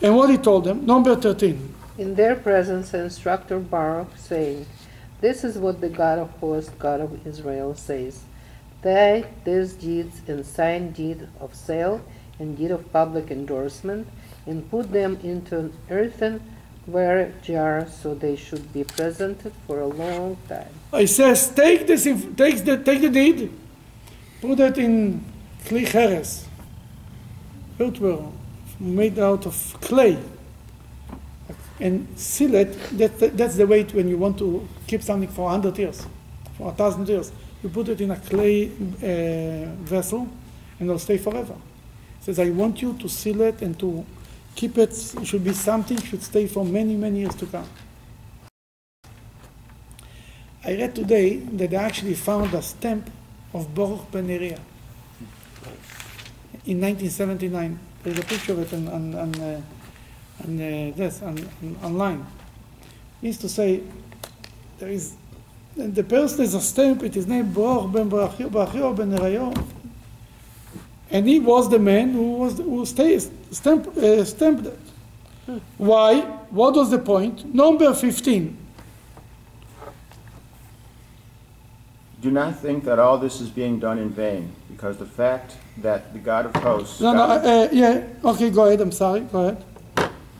[0.00, 1.74] And what he told them, number thirteen.
[1.98, 4.64] In their presence, instructor Baruch, saying,
[5.20, 8.22] This is what the God of hosts, God of Israel, says.
[8.82, 12.00] Take these deeds and sign deed of sale
[12.38, 14.08] and deed of public endorsement,
[14.46, 20.38] and put them into an earthenware jar, so they should be presented for a long
[20.48, 20.72] time.
[20.92, 23.52] He says, take this, take the, take the deed,
[24.40, 25.22] put it in
[25.66, 26.46] kli cheres,
[27.78, 28.32] earthware
[28.78, 30.16] made out of clay,
[31.80, 32.72] and seal it.
[32.98, 36.06] That, that's the way when you want to keep something for 100 years,
[36.56, 37.32] for a thousand years.
[37.62, 40.28] You put it in a clay uh, vessel,
[40.78, 41.54] and it'll stay forever.
[42.20, 44.04] It says, I want you to seal it and to
[44.54, 44.90] keep it.
[44.90, 47.68] It should be something should stay for many, many years to come.
[50.62, 53.10] I read today that they actually found a stamp
[53.54, 54.28] of Baruch Ben
[56.66, 57.78] in 1979.
[58.02, 59.62] There's a picture of it on, on, on, uh,
[60.44, 62.26] on uh, this on, on, online.
[63.22, 63.82] Means to say
[64.78, 65.14] there is
[65.76, 67.02] the person is a stamp.
[67.02, 69.66] It is named Baruch Ben Barachio Ben Neriah,
[71.10, 74.78] and he was the man who was who stayed, stamp, uh, stamped it.
[75.78, 76.20] Why?
[76.50, 77.54] What was the point?
[77.54, 78.56] Number 15.
[82.20, 86.12] Do not think that all this is being done in vain, because the fact that
[86.12, 88.80] the God of hosts, No, no, uh, yeah, okay, go ahead.
[88.80, 89.20] I'm sorry.
[89.20, 89.64] Go ahead.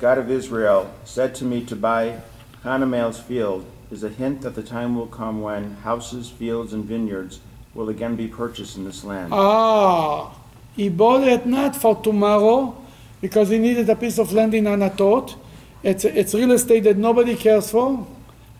[0.01, 2.23] God of Israel, said to me to buy
[2.65, 7.41] Hanamel's field is a hint that the time will come when houses, fields, and vineyards
[7.75, 9.31] will again be purchased in this land.
[9.31, 10.35] Ah,
[10.75, 12.83] he bought it not for tomorrow
[13.21, 15.37] because he needed a piece of land in Anatot.
[15.83, 18.07] It's, it's real estate that nobody cares for.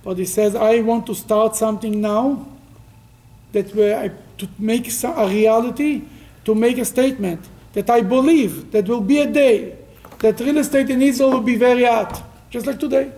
[0.03, 2.47] But he says, I want to start something now
[3.53, 6.03] that where I, to make a reality,
[6.45, 9.80] to make a statement that I believe that will be a day
[10.21, 13.13] that real estate in Israel will be very hot, just like today.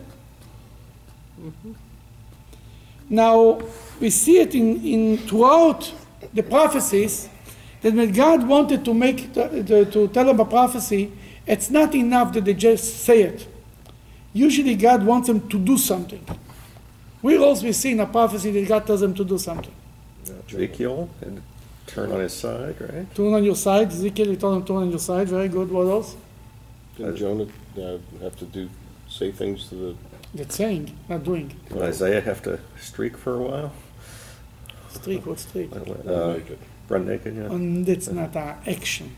[3.09, 3.61] Now,
[4.01, 5.93] we see it in, in throughout
[6.33, 7.29] the prophecies
[7.83, 11.13] that when God wanted to make the, uh, the, to tell them a prophecy,
[11.47, 13.49] it's not enough that they just say it.
[14.33, 16.25] Usually, God wants them to do something.
[17.21, 19.75] We also see in a prophecy that God tells them to do something.
[20.49, 21.43] Ezekiel and
[21.87, 23.15] turn on his side, right?
[23.15, 23.89] Turn on your side.
[23.89, 25.29] Ezekiel, you told him turn on your side.
[25.29, 25.71] Very good.
[25.71, 26.17] What else?
[26.97, 27.47] Did Jonah
[27.79, 28.69] uh, have to do,
[29.09, 29.97] say things to the,
[30.35, 31.55] That's saying, not doing.
[31.69, 33.73] Did Isaiah have to streak for a while?
[34.91, 35.71] Streak, what streak?
[35.75, 36.39] Uh,
[36.89, 37.45] Run naked, yeah.
[37.45, 39.17] And that's not an action.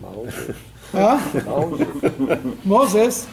[0.00, 0.56] Moses.
[0.92, 1.18] Huh?
[2.64, 3.26] Moses,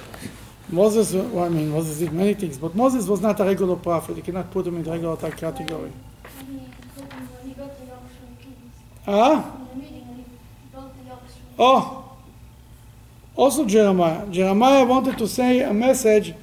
[0.69, 4.15] Moses, well, I mean, Moses did many things, but Moses was not a regular prophet.
[4.15, 5.91] You cannot put him in the regular type category.
[9.05, 9.43] Huh?
[11.57, 12.08] Oh,
[13.39, 14.27] also Jeremiah.
[14.27, 16.33] Jeremiah wanted to say a message,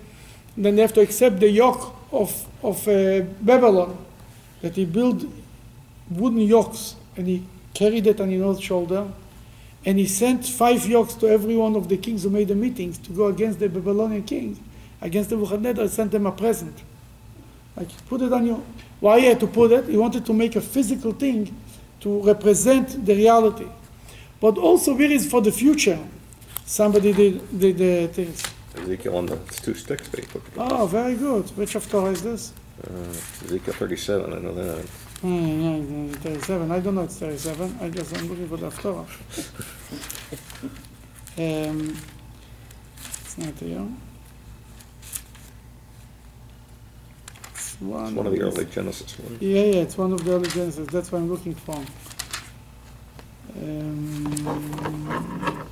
[0.56, 3.98] then they have to accept the yoke of, of uh, Babylon,
[4.62, 5.26] that he built
[6.10, 9.06] wooden yokes and he carried it on his shoulder.
[9.84, 12.96] And he sent five yokes to every one of the kings who made the meetings
[12.98, 14.58] to go against the Babylonian king,
[15.02, 16.76] against the Nebuchadnezzar, sent them a present.
[17.76, 18.64] Like, put it on you.
[19.00, 19.84] Why he had to put it?
[19.84, 21.54] He wanted to make a physical thing
[22.00, 23.68] to represent the reality.
[24.40, 25.98] But also, where is for the future?
[26.66, 28.42] Somebody did, did the things.
[28.76, 31.44] Ezekiel on the two sticks, but he put Oh, very good.
[31.56, 32.52] Which of Torah is this?
[32.84, 32.90] uh,
[33.44, 34.84] Ezekiel 37, I know that.
[35.22, 36.70] Hmm, yeah, 37.
[36.70, 37.78] I don't know it's 37.
[37.80, 39.06] I just, I'm looking for the Torah.
[41.38, 41.96] um,
[42.98, 43.86] it's not here.
[47.54, 49.40] It's one, It's one of the early Genesis ones.
[49.40, 50.86] Yeah, yeah, it's one of the early Genesis.
[50.88, 51.80] That's what I'm looking for.
[53.62, 55.66] Um,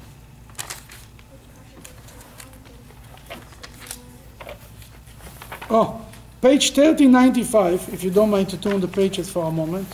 [5.74, 6.00] oh,
[6.40, 9.88] page 1395, if you don't mind to turn the pages for a moment.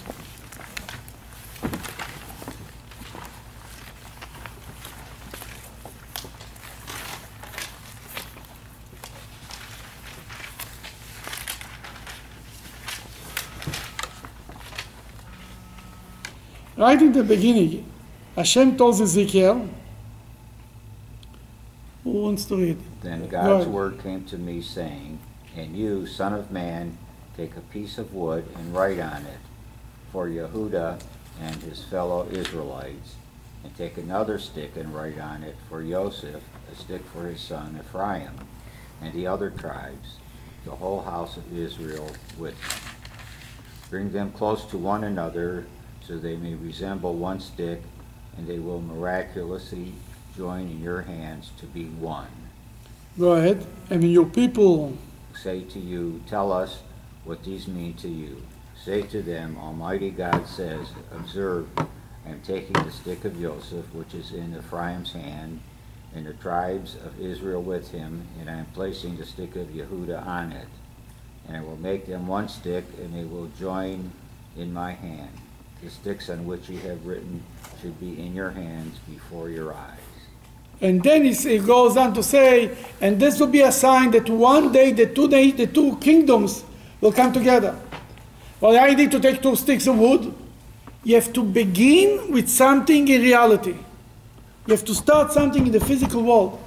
[16.76, 17.90] Right in the beginning,
[18.36, 19.68] Hashem tells Ezekiel,
[22.04, 22.78] who wants to read?
[23.02, 25.18] Then God's word came to me, saying,
[25.56, 26.96] And you, son of man,
[27.36, 29.38] take a piece of wood and write on it
[30.12, 31.00] for Yehuda
[31.40, 33.14] and his fellow Israelites,
[33.64, 37.78] and take another stick and write on it for Joseph, a stick for his son
[37.80, 38.32] Ephraim,
[39.00, 40.16] and the other tribes,
[40.64, 42.78] the whole house of Israel with them.
[43.88, 45.66] Bring them close to one another,
[46.06, 47.82] so they may resemble one stick,
[48.36, 49.94] and they will miraculously
[50.36, 52.28] join in your hands to be one.
[53.18, 53.66] Go ahead.
[53.90, 54.96] I mean, your people,
[55.42, 56.80] say to you, Tell us
[57.24, 58.42] what these mean to you.
[58.82, 61.86] Say to them, Almighty God says, Observe, I
[62.30, 65.60] am taking the stick of Joseph, which is in Ephraim's hand,
[66.14, 70.26] and the tribes of Israel with him, and I am placing the stick of Yehuda
[70.26, 70.68] on it.
[71.46, 74.12] And I will make them one stick, and they will join
[74.56, 75.30] in my hand.
[75.82, 77.42] The sticks on which you have written
[77.80, 80.09] should be in your hands before your eyes.
[80.80, 84.72] And then he, goes on to say, and this will be a sign that one
[84.72, 86.64] day the two, na- the two kingdoms
[87.00, 87.78] will come together.
[88.60, 90.34] Well, I need to take two sticks of wood.
[91.04, 93.76] You have to begin with something in reality.
[94.66, 96.62] You have to start something in the physical world.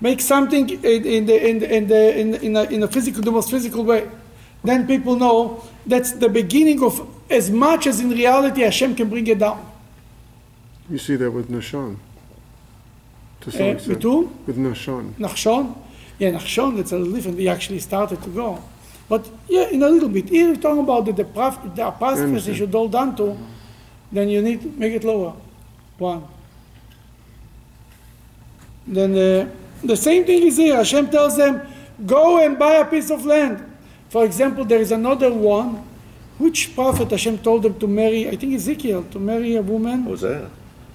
[0.00, 3.22] Make something in, in, the, in, the, in, the, in, in, a, in a physical,
[3.22, 4.08] the most physical way.
[4.62, 9.26] Then people know that's the beginning of as much as in reality Hashem can bring
[9.26, 9.64] it down.
[10.88, 11.96] You see that with Nachshon.
[13.50, 13.94] To some Uh, extent.
[13.94, 14.30] with who?
[14.46, 15.12] With Nashon.
[15.18, 15.74] Nachshon?
[16.18, 17.38] Yeah, Nachshon, that's a little different.
[17.38, 18.58] He actually started to go.
[19.08, 20.28] But yeah, in a little bit.
[20.28, 23.36] Here we're talking about that the, prof, the apostrophe you should hold down to,
[24.12, 25.32] then you need to make it lower.
[25.98, 26.24] One.
[28.86, 29.48] Then uh,
[29.82, 30.76] the same thing is here.
[30.76, 31.62] Hashem tells them,
[32.06, 33.64] go and buy a piece of land.
[34.10, 35.82] For example, there is another one.
[36.38, 38.28] Which prophet Hashem told them to marry?
[38.28, 40.02] I think Ezekiel, to marry a woman.
[40.04, 40.50] Hosea.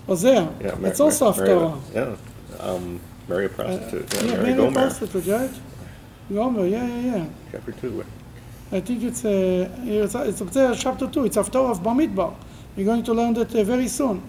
[0.08, 0.50] Hosea.
[0.62, 1.46] Yeah, Mar- That's also Mar- after.
[1.46, 2.16] marry a- Yeah,
[2.64, 4.14] um, marry a prostitute.
[4.14, 4.72] yeah, yeah, marry marry a Gomer.
[4.74, 5.52] prostitute, right?
[6.34, 7.26] Gomer, yeah, yeah, yeah.
[7.52, 8.04] Chapter two.
[8.72, 11.26] I think it's, uh, it's, it's up there, chapter 2.
[11.26, 12.34] It's after of Bamidbar.
[12.76, 14.24] We're going to learn that uh, very soon.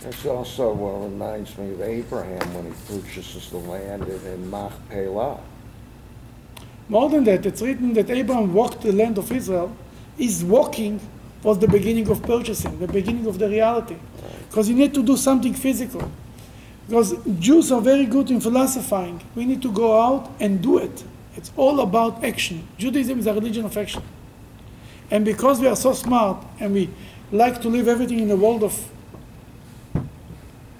[0.00, 5.38] This also uh, reminds me of Abraham when he purchases the land in, in Machpelah.
[6.88, 9.76] More than that, it's written that Abraham walked the land of Israel.
[10.18, 11.00] His walking
[11.44, 13.96] was the beginning of purchasing, the beginning of the reality.
[14.48, 16.10] Because you need to do something physical.
[16.86, 19.22] Because Jews are very good in philosophizing.
[19.34, 21.04] We need to go out and do it.
[21.36, 22.66] It's all about action.
[22.76, 24.02] Judaism is a religion of action.
[25.10, 26.90] And because we are so smart and we
[27.30, 28.90] like to live everything in the world of,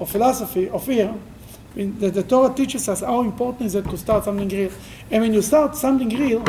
[0.01, 1.15] of philosophy, of fear,
[1.75, 4.71] the, the Torah teaches us how important is it to start something real.
[5.11, 6.45] And when you start something real,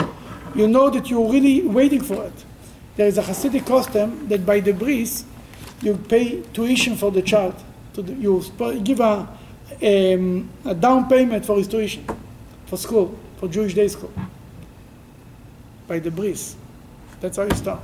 [0.54, 2.46] you know that you're really waiting for it.
[2.96, 5.26] There is a Hasidic custom that by the breeze,
[5.82, 7.56] you pay tuition for the child.
[7.94, 8.44] To the, you
[8.84, 9.28] give a,
[9.81, 12.05] um, a down payment for his tuition,
[12.65, 14.12] for school, for Jewish day school.
[15.88, 16.55] By the breeze.
[17.19, 17.81] That's how you start.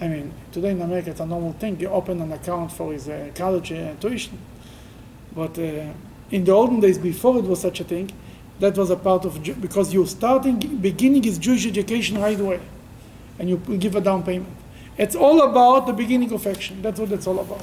[0.00, 1.80] I mean, today in America it's a normal thing.
[1.80, 4.38] You open an account for his uh, college uh, tuition.
[5.34, 5.92] But uh,
[6.30, 8.10] in the olden days, before it was such a thing,
[8.58, 12.60] that was a part of because you're starting beginning is Jewish education right away,
[13.38, 14.56] and you give a down payment.
[14.96, 16.80] It's all about the beginning of action.
[16.80, 17.62] That's what it's all about.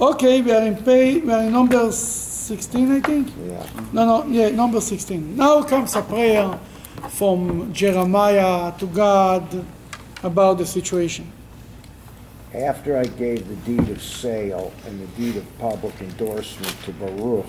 [0.00, 1.20] Okay, we are in pay.
[1.20, 3.28] We are in number sixteen, I think.
[3.46, 3.64] Yeah.
[3.92, 5.36] No, no, yeah, number sixteen.
[5.36, 6.58] Now comes a prayer
[7.10, 9.64] from Jeremiah to God
[10.22, 11.30] about the situation.
[12.52, 17.46] After I gave the deed of sale and the deed of public endorsement to Baruch,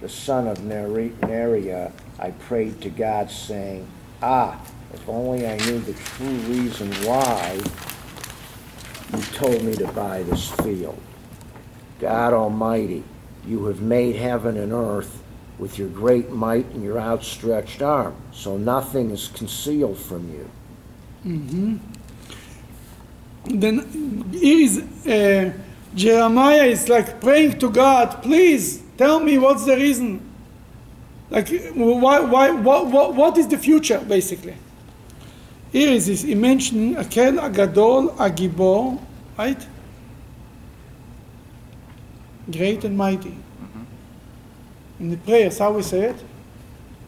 [0.00, 3.86] the son of Neri- Neriah, I prayed to God, saying,
[4.22, 4.60] Ah,
[4.92, 7.60] if only I knew the true reason why
[9.12, 11.00] you told me to buy this field.
[12.00, 13.04] God Almighty,
[13.46, 15.22] you have made heaven and earth
[15.58, 20.50] with your great might and your outstretched arm, so nothing is concealed from you.
[23.44, 25.52] then here is uh,
[25.94, 30.20] Jeremiah is like praying to God, please tell me what's the reason.
[31.30, 34.56] Like, why, why, what, what, what is the future, basically?
[35.70, 39.00] Here is this, he mentioned Akel Agadol Agibor,
[39.38, 39.66] right?
[42.50, 43.36] Great and mighty.
[44.98, 46.16] In the prayers, how we say it?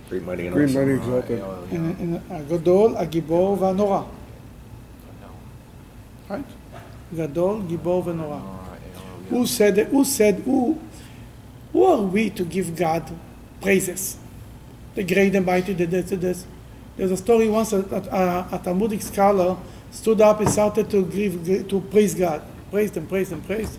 [0.08, 0.80] Great, mighty, and Green awesome.
[0.80, 1.38] mighty exalted.
[1.70, 4.06] In, in Agadol Agibor Vanora.
[6.28, 6.44] Right?
[7.14, 8.40] Gadol, Gibor, Venora.
[9.28, 10.80] Who said, who said, who,
[11.72, 13.10] who are we to give God
[13.60, 14.16] praises?
[14.94, 16.46] The great and mighty, the this, the this.
[16.96, 19.56] There's a story once that that, uh, a Talmudic scholar
[19.90, 22.42] stood up and started to give, to praise God.
[22.70, 23.78] Praised and praised and praised.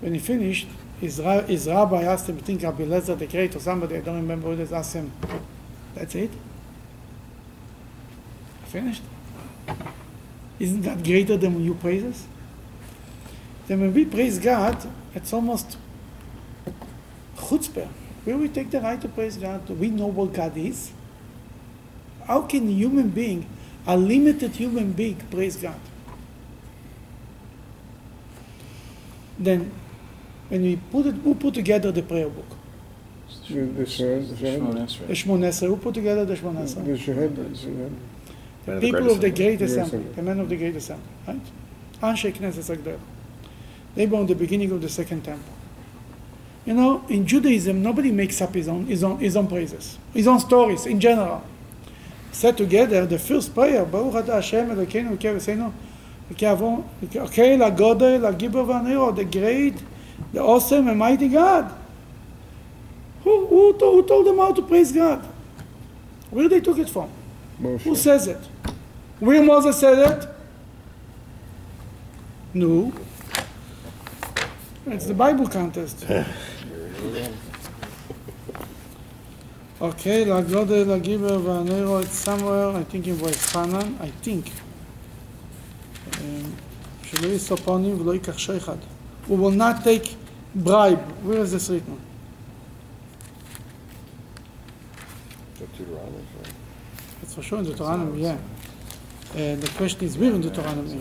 [0.00, 0.66] When he finished,
[1.00, 3.96] his, his rabbi asked him, You think I think Rabbi Lezer the Great or somebody,
[3.96, 5.12] I don't remember who it is, asked him,
[5.94, 6.30] that's it?
[8.66, 9.02] Finished?
[10.58, 12.26] Isn't that greater than when you praise us?
[13.66, 14.76] Then when we praise God,
[15.14, 15.76] it's almost
[17.36, 17.88] chutzpah.
[18.24, 20.92] Where we take the right to praise God, we know what God is.
[22.26, 23.46] How can a human being,
[23.86, 25.80] a limited human being, praise God?
[29.38, 29.72] Then,
[30.50, 32.46] and we put, it, we put together the prayer book.
[33.48, 35.68] The, the, the Shmoneh Esrei.
[35.68, 36.84] Who put together the Shmoneh Esrei?
[36.84, 37.92] The Sheheb.
[38.66, 41.40] The people of the Great Assembly, the men of the Great Assembly, right?
[42.02, 42.98] Anshe Knesset Agdel.
[43.94, 45.52] They were in the beginning of the Second Temple.
[46.66, 50.26] You know, in Judaism, nobody makes up his own, his own, his own praises, his
[50.26, 51.42] own stories in general.
[52.32, 55.72] Said together, the first prayer, Baruch Ata Hashem Elokeinu Kev Eseinu,
[56.30, 59.82] La Keil La HaGibor VaNero, the great
[60.33, 61.73] the awesome and mighty God.
[63.23, 65.23] Who, who, told, who told them how to praise God?
[66.29, 67.09] Where they took it from?
[67.59, 67.97] Who Moshe.
[67.97, 68.39] says it?
[69.19, 70.29] Will Moses said it?
[72.53, 72.93] No.
[74.87, 76.05] It's the Bible contest.
[79.81, 84.49] Okay, לגודל, הגיבר והנרו, it's somewhere, I think in ויחנן, I think.
[86.11, 86.17] Um,
[87.03, 88.77] שלא יישא פונים ולא ייקח שוחד.
[89.30, 90.16] we will not take
[90.56, 90.98] bribe.
[91.22, 92.00] Where is this written?
[97.22, 98.38] It's for sure in Deuteronomy, yeah.
[99.32, 101.00] Uh, the question is where in Deuteronomy?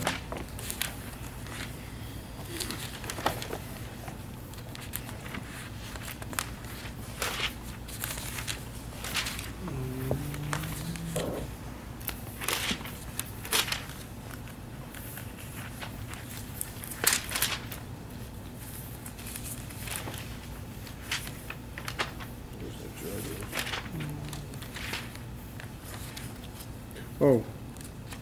[27.21, 27.43] Oh,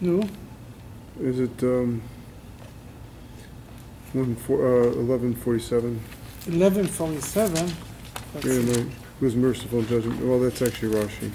[0.00, 0.28] No?
[1.20, 2.02] is it, um,
[4.12, 6.00] one four, uh, eleven forty-seven?
[6.46, 7.70] 1147.
[8.34, 8.82] Let's Yeah, see.
[8.82, 8.90] no,
[9.20, 10.24] was merciful in judgment.
[10.24, 11.30] Well, that's actually Rashi.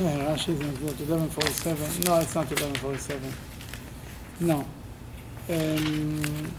[0.00, 1.08] Yeah, Rashi is not good.
[1.08, 2.04] 1147.
[2.06, 3.32] No, it's not 1147.
[4.40, 4.66] No.
[5.48, 6.52] Um,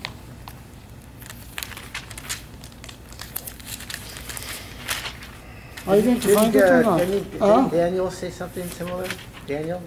[5.88, 7.02] are you going to find it or not?
[7.40, 7.68] Huh?
[7.70, 9.08] Daniel say something similar?
[9.48, 9.82] Daniel.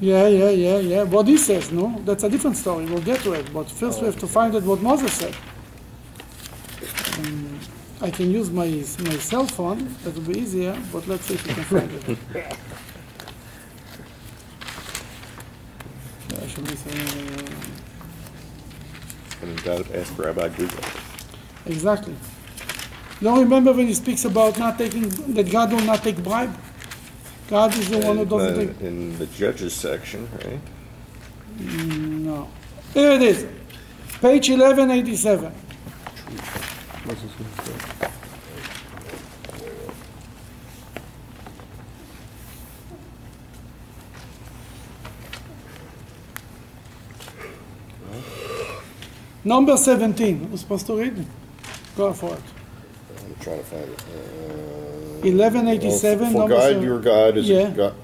[0.00, 1.02] Yeah, yeah, yeah, yeah.
[1.04, 2.00] What he says, no?
[2.04, 2.84] That's a different story.
[2.86, 3.52] We'll get to it.
[3.52, 5.34] But first we have to find out what Moses said.
[7.18, 7.58] Um,
[8.00, 9.94] I can use my, my cell phone.
[10.04, 10.76] That will be easier.
[10.92, 12.18] But let's see if we can find it.
[16.30, 17.48] Yeah, I should be saying,
[19.42, 20.84] And in doubt, ask Rabbi Google.
[21.66, 22.14] Exactly.
[23.20, 26.54] Don't remember when he speaks about not taking, that God will not take bribe?
[27.52, 28.80] God is the one who the- take.
[28.80, 30.58] In the Judges section, right?
[31.60, 32.48] No.
[32.94, 33.44] Here it is.
[34.22, 35.52] Page 1187.
[37.04, 38.10] Moses was dead.
[49.44, 50.48] Number 17.
[50.48, 51.18] Who's supposed to read?
[51.18, 51.26] It.
[51.98, 52.42] Go for it.
[53.26, 54.02] I'm trying to find it.
[54.08, 54.71] Uh,
[55.22, 56.32] 1187.
[56.32, 57.68] For God, seven- your God is Yeah.
[57.68, 57.94] a God.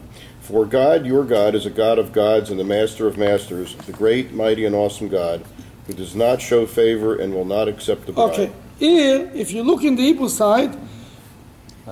[0.41, 3.93] For God, your God is a God of gods and the Master of masters, the
[3.93, 5.43] great, mighty, and awesome God,
[5.87, 8.31] who does not show favor and will not accept the bribe.
[8.31, 8.51] Okay.
[8.79, 10.75] Here, if you look in the Hebrew side,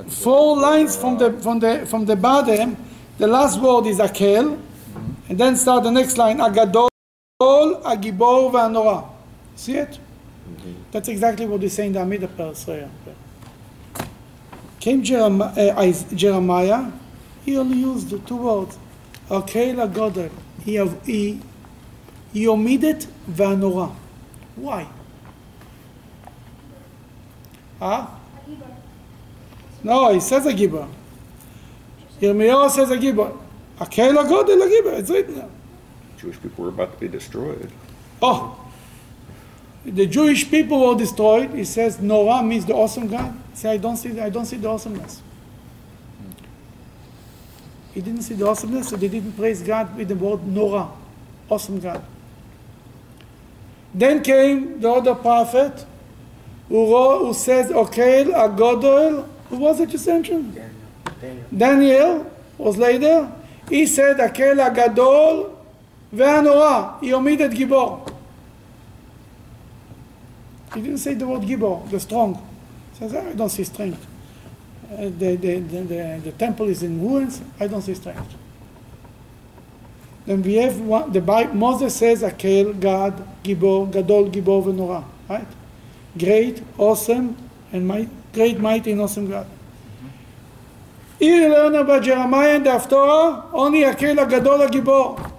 [0.09, 2.77] four lines from the from the from the bottom,
[3.19, 4.57] the last word is akel,
[5.29, 6.89] and then start the next line agadol,
[7.43, 9.05] agibor v'anora.
[9.57, 9.99] See it?
[9.99, 10.73] Mm-hmm.
[10.93, 12.89] That's exactly what they say in the Amida Parasraya.
[14.87, 16.93] Came Jeremiah, eh, Is- Jeremiah,
[17.45, 18.79] he only used the two words,
[19.29, 20.31] Akela agodel.
[20.65, 21.41] He he
[22.33, 23.91] he omitted v'anora.
[24.55, 24.87] Why?
[27.81, 28.07] Huh?
[29.83, 30.87] No, he says a gibber.
[32.21, 33.33] Yirmiyahu says a gibber.
[33.81, 34.93] Akel agodel a gibber.
[35.01, 35.49] It's written there.
[36.17, 37.73] Jewish people were about to be destroyed.
[38.23, 38.57] Oh,
[39.87, 41.51] the Jewish people were destroyed.
[41.51, 43.35] He says Nora means the awesome God.
[43.55, 45.23] Say I don't see I don't see the awesomeness.
[47.95, 50.89] He didn't see the awesomeness, so they didn't praise God with the word Nora,
[51.49, 52.05] awesome God.
[53.95, 55.87] Then came the other prophet,
[56.69, 60.53] who, wrote, who says, "Okay, Agodol." Who was it you sent him?
[61.21, 61.45] Daniel.
[61.57, 62.31] Daniel.
[62.59, 63.31] Was later.
[63.69, 65.57] He said, "Akel Gadol,
[66.15, 68.16] ve'anora." He omitted Gibor.
[70.75, 72.35] He didn't say the word Gibor, the strong.
[72.93, 74.07] He says, I don't see strength.
[74.93, 77.41] Uh, the, the, the, the, temple is in ruins.
[77.59, 78.35] I don't see strength.
[80.27, 85.05] Then we have one, the Bible, Moses says, Akel, God, Gibor, Gadol, Gibor, Venora.
[85.29, 85.47] Right?
[86.19, 87.37] Great, awesome,
[87.73, 89.47] and my great, mighty, and awesome God.
[91.19, 95.33] Here you learn about Jeremiah and the Haftorah, only Akel, Gadol, Gibor.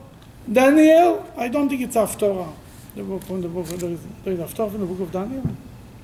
[0.52, 2.54] Daniel, I don't think it's Haftorah.
[2.98, 5.44] The book from the book, there is, there is Haftorah from the book of Daniel?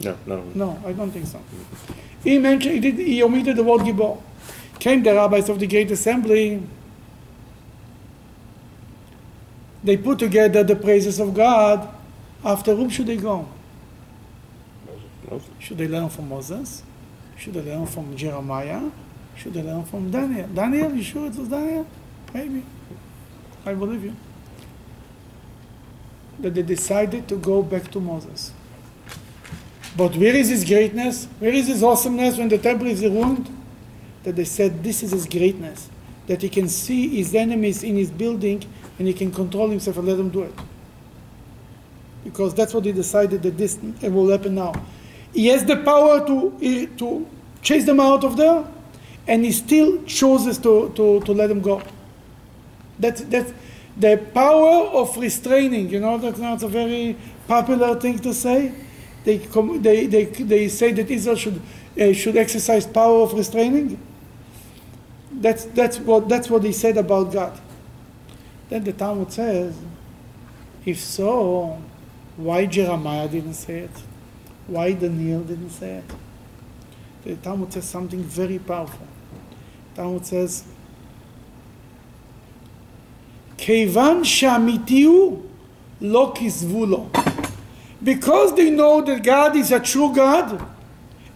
[0.01, 0.43] No, no.
[0.53, 1.41] No, I don't think so.
[2.23, 4.21] He mentioned, he, did, he omitted the word Gibor.
[4.77, 6.61] Came the rabbis of the Great Assembly.
[9.83, 11.89] They put together the praises of God.
[12.45, 13.47] After whom should they go?
[15.31, 15.49] Moses.
[15.57, 16.83] Should they learn from Moses?
[17.37, 18.91] Should they learn from Jeremiah?
[19.35, 20.47] Should they learn from Daniel?
[20.47, 21.87] Daniel, you sure it was Daniel?
[22.35, 22.63] Maybe.
[23.65, 24.15] I believe you.
[26.39, 28.51] That they decided to go back to Moses.
[29.95, 31.27] But where is his greatness?
[31.39, 33.49] Where is his awesomeness when the temple is ruined?
[34.23, 35.89] That they said this is his greatness,
[36.27, 38.63] that he can see his enemies in his building
[38.97, 40.53] and he can control himself and let them do it.
[42.23, 44.73] Because that's what he decided that this will happen now.
[45.33, 47.27] He has the power to, to
[47.61, 48.65] chase them out of there,
[49.27, 51.81] and he still chooses to, to, to let them go.
[52.99, 53.51] That's, that's
[53.97, 55.89] the power of restraining.
[55.89, 57.15] You know, that's not a very
[57.47, 58.73] popular thing to say.
[59.23, 61.61] They, they, they, they say that Israel should,
[61.99, 63.99] uh, should exercise power of restraining.
[65.31, 67.59] That's, that's, what, that's what he said about God.
[68.69, 69.75] Then the Talmud says,
[70.85, 71.81] if so,
[72.35, 73.91] why Jeremiah didn't say it?
[74.67, 76.05] Why Daniel didn't say it?
[77.23, 79.07] The Talmud says something very powerful.
[79.95, 80.65] Talmud says,
[83.56, 85.40] כיוון שאמיתי הוא,
[86.00, 87.06] לא כזבו לו.
[88.04, 90.64] Because they know that God is a true God,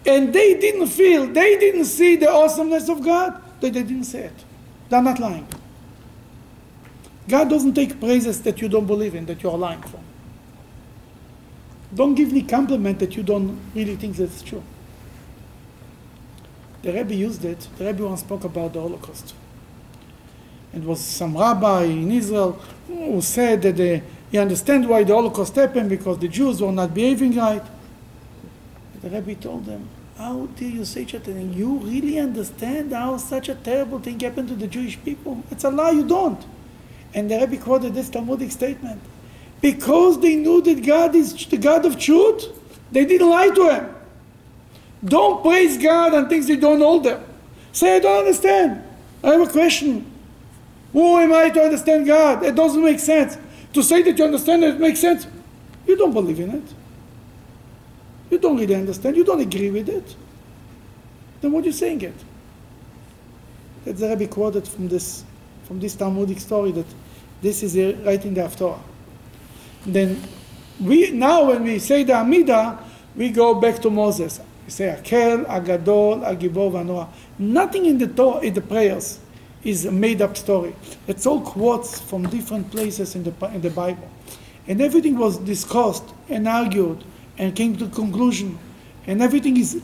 [0.05, 4.25] and they didn't feel, they didn't see the awesomeness of God, that they didn't say
[4.31, 4.45] it.
[4.89, 5.47] They're not lying.
[7.27, 9.99] God doesn't take praises that you don't believe in, that you're lying for.
[11.93, 14.63] Don't give me compliment that you don't really think that's true.
[16.81, 17.67] The Rebbe used it.
[17.77, 19.33] The Rebbe once spoke about the Holocaust.
[20.74, 22.52] It was some rabbi in Israel
[22.86, 27.36] who said that he understands why the Holocaust happened because the Jews were not behaving
[27.36, 27.62] right.
[29.00, 31.52] The rabbi told them, how dare you say such a thing?
[31.52, 35.42] You really understand how such a terrible thing happened to the Jewish people?
[35.50, 36.44] It's a lie, you don't.
[37.14, 39.00] And the rabbi quoted this Talmudic statement.
[39.60, 42.46] Because they knew that God is the God of truth,
[42.90, 43.94] they didn't lie to him.
[45.04, 47.24] Don't praise God on things you don't know them.
[47.72, 48.82] Say, I don't understand.
[49.22, 50.10] I have a question.
[50.92, 52.42] Who am I to understand God?
[52.44, 53.36] It doesn't make sense.
[53.74, 55.26] To say that you understand it makes sense.
[55.86, 56.74] You don't believe in it.
[58.30, 59.16] You don't really understand.
[59.16, 60.16] You don't agree with it.
[61.40, 62.14] Then what are you saying it?
[63.84, 65.24] That's the Rebbe quoted from this,
[65.64, 66.86] from this Talmudic story that
[67.40, 68.80] this is right in the Haftorah.
[69.86, 70.20] Then
[70.80, 72.78] we now when we say the Amida,
[73.16, 74.40] we go back to Moses.
[74.64, 77.08] We say Akel, Agadol, Agibor, Vanora.
[77.38, 79.20] Nothing in the Torah, in the prayers
[79.64, 80.74] is a made up story.
[81.06, 84.08] It's all quotes from different places in the, in the Bible.
[84.66, 87.02] And everything was discussed and argued
[87.38, 88.58] and came to conclusion.
[89.06, 89.82] And everything is,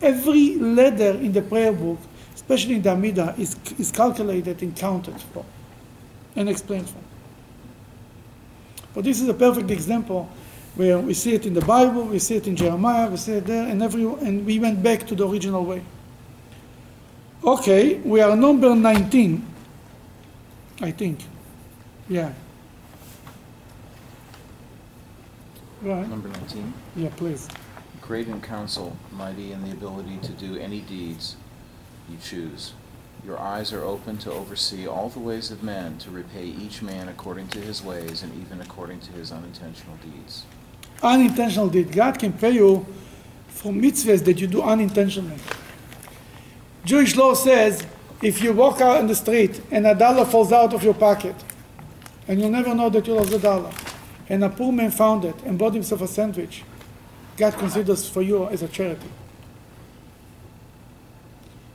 [0.00, 1.98] every letter in the prayer book,
[2.34, 5.44] especially in the Amida, is, is calculated and counted for
[6.36, 6.98] and explained for.
[8.94, 10.28] But this is a perfect example
[10.76, 13.46] where we see it in the Bible, we see it in Jeremiah, we see it
[13.46, 15.82] there, and, every, and we went back to the original way.
[17.46, 19.46] Okay, we are number 19,
[20.80, 21.20] I think.
[22.08, 22.32] Yeah.
[25.82, 26.08] Right.
[26.08, 26.72] Number 19.
[26.96, 27.46] Yeah, please.
[28.00, 31.36] Great in counsel, mighty in the ability to do any deeds
[32.08, 32.72] you choose.
[33.26, 37.08] Your eyes are open to oversee all the ways of men, to repay each man
[37.08, 40.44] according to his ways and even according to his unintentional deeds.
[41.02, 41.92] Unintentional deed.
[41.92, 42.86] God can pay you
[43.48, 45.36] for mitzvahs that you do unintentionally.
[46.84, 47.86] Jewish law says
[48.22, 51.34] if you walk out in the street and a dollar falls out of your pocket,
[52.28, 53.70] and you'll never know that you lost the dollar,
[54.28, 56.64] and a poor man found it and bought himself a sandwich,
[57.36, 59.08] God considers for you as a charity.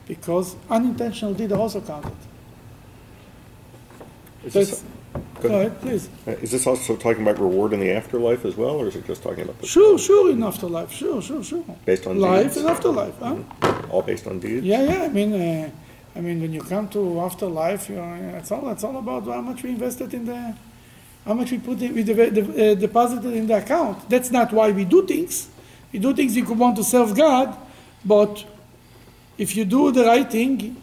[0.07, 2.16] Because unintentional deed also counted.
[4.43, 4.84] Is this,
[5.42, 6.10] Go ahead, please.
[6.28, 9.06] Uh, Is this also talking about reward in the afterlife as well, or is it
[9.08, 10.92] just talking about the Sure, sure, in afterlife.
[10.92, 11.64] Sure, sure, sure.
[11.86, 12.58] based on Life deeds?
[12.58, 13.38] and afterlife, huh?
[13.90, 14.66] All based on deeds?
[14.66, 15.04] Yeah, yeah.
[15.04, 15.70] I mean, uh,
[16.16, 19.42] I mean, when you come to afterlife, you know, it's all it's all about how
[19.42, 20.54] much we invested in the,
[21.26, 24.10] how much we put in, we de- de- uh, deposited in the account.
[24.10, 25.50] That's not why we do things.
[25.94, 27.56] We do things because we want to serve God,
[28.04, 28.44] but
[29.38, 30.76] if you do the right thing,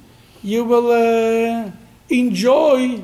[0.42, 1.70] you will uh,
[2.08, 3.02] enjoy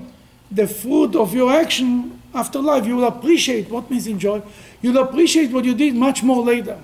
[0.55, 2.87] the fruit of your action after life.
[2.87, 4.43] You will appreciate what means enjoy.
[4.81, 6.79] You'll appreciate what you did much more later.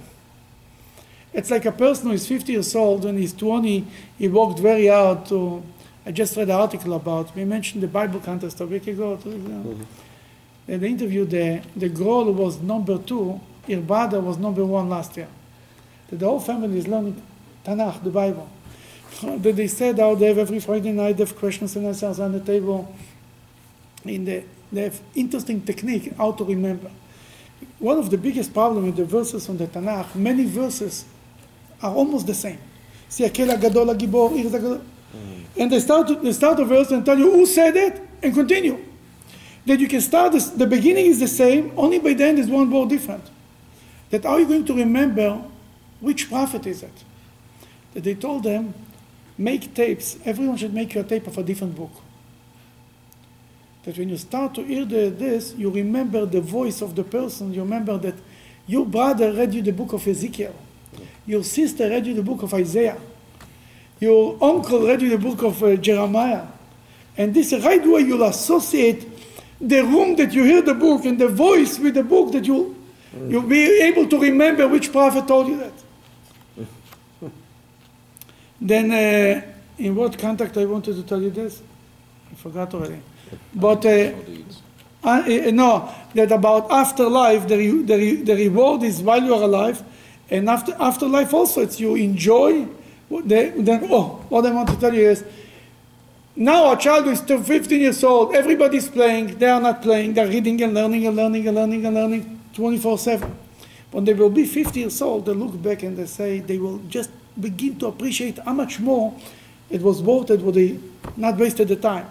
[1.32, 3.84] It's like a person who is 50 years old, when he's 20,
[4.18, 5.62] he worked very hard to.
[6.06, 9.12] I just read an article about, we mentioned the Bible contest a week ago.
[9.12, 9.76] Ago.
[10.66, 15.16] And they interviewed the, the girl was number two, her brother was number one last
[15.16, 15.28] year.
[16.08, 17.22] That the whole family is learning
[17.64, 18.48] Tanakh, the Bible.
[19.22, 22.32] That they said how they have every Friday night, they have questions and answers on
[22.32, 22.94] the table.
[24.04, 26.90] In the, they have interesting technique how to remember.
[27.78, 31.04] One of the biggest problems with the verses on the Tanakh, many verses
[31.82, 32.58] are almost the same.
[33.08, 34.82] See, Akel Gadol Gibor, mm.
[35.56, 38.34] And they start, to, they start a verse and tell you who said it and
[38.34, 38.78] continue.
[39.68, 42.48] that you can start, this, the beginning is the same, only by the end is
[42.48, 43.24] one word different.
[44.10, 45.42] That are you going to remember
[46.00, 47.04] which prophet is it?
[47.94, 48.74] That they told them,
[49.36, 51.92] make tapes, everyone should make your tape of a different book.
[53.88, 57.54] That when you start to hear the, this, you remember the voice of the person,
[57.54, 58.16] you remember that
[58.66, 60.54] your brother read you the book of Ezekiel,
[61.24, 62.98] your sister read you the book of Isaiah,
[63.98, 66.44] your uncle read you the book of uh, Jeremiah.
[67.16, 69.08] And this right way you'll associate
[69.58, 72.74] the room that you hear the book and the voice with the book that you'll,
[73.26, 77.32] you'll be able to remember which prophet told you that.
[78.60, 79.40] then, uh,
[79.78, 81.62] in what context I wanted to tell you this?
[82.30, 83.00] I forgot already.
[83.54, 84.12] But uh,
[85.02, 89.42] uh, no, that about afterlife, the, re- the, re- the reward is while you are
[89.42, 89.82] alive,
[90.30, 92.66] and after afterlife also, it's you enjoy.
[93.10, 95.24] The, then, oh, what I want to tell you is,
[96.36, 100.26] now a child is still 15 years old, everybody's playing, they are not playing, they're
[100.28, 103.36] reading and learning and learning and learning and learning 24 7.
[103.90, 106.78] When they will be 50 years old, they look back and they say they will
[106.88, 107.10] just
[107.40, 109.14] begin to appreciate how much more
[109.70, 110.78] it was worth it, what they
[111.16, 112.06] not wasted the time.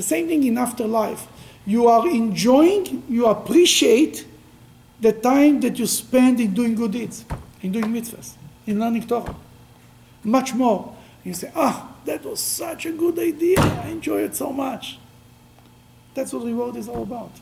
[0.00, 1.26] The same thing in afterlife.
[1.66, 4.26] You are enjoying, you appreciate
[4.98, 7.26] the time that you spend in doing good deeds,
[7.60, 8.32] in doing mitzvahs,
[8.66, 9.36] in learning Torah.
[10.24, 10.96] Much more.
[11.22, 13.60] You say, ah, that was such a good idea.
[13.60, 14.98] I enjoy it so much.
[16.14, 17.32] That's what reward is all about.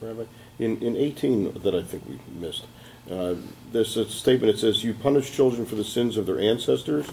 [0.00, 0.24] Rabbi,
[0.58, 2.64] in, in 18 that I think we missed,
[3.10, 3.34] uh,
[3.70, 7.06] there's a statement that says, You punish children for the sins of their ancestors.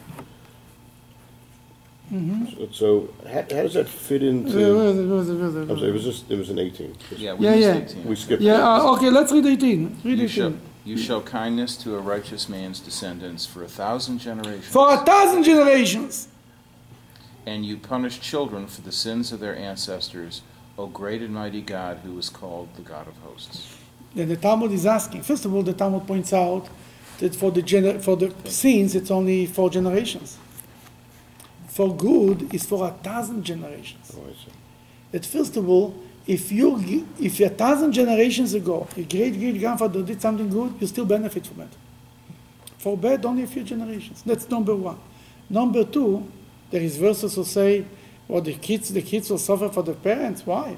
[2.11, 4.49] So, so how, how does that fit into?
[4.59, 6.93] I'm sorry, it was just, it was in 18.
[7.15, 7.99] Yeah, we Yeah, missed yeah.
[7.99, 8.05] 18.
[8.09, 8.41] We skipped.
[8.41, 10.01] Yeah, uh, okay, let's read 18.
[10.03, 10.27] Read You 18.
[10.27, 10.53] show,
[10.83, 14.65] you show kindness to a righteous man's descendants for a thousand generations.
[14.67, 16.27] For a thousand generations.
[17.45, 20.41] And you punish children for the sins of their ancestors,
[20.77, 23.77] O great and mighty God, who is called the God of hosts.
[24.13, 25.21] Then the Talmud is asking.
[25.21, 26.67] First of all, the Talmud points out
[27.19, 30.37] that for the gener- for the sins, it's only four generations.
[31.71, 34.13] For good is for a thousand generations.
[35.11, 35.95] That first of all,
[36.27, 40.87] if you if a thousand generations ago your great great grandfather did something good, you
[40.87, 41.69] still benefit from it.
[42.77, 44.21] For bad, only a few generations.
[44.25, 44.97] That's number one.
[45.49, 46.29] Number two,
[46.71, 47.85] there is verses who say,
[48.27, 50.75] "Well, the kids the kids will suffer for the parents." Why?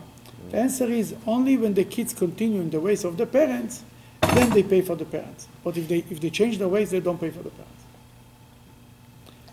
[0.52, 3.84] The answer is only when the kids continue in the ways of the parents,
[4.22, 5.48] then they pay for the parents.
[5.64, 7.84] But if they if they change their ways, they don't pay for the parents.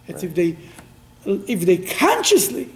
[0.07, 0.57] It's if they
[1.25, 2.71] if they consciously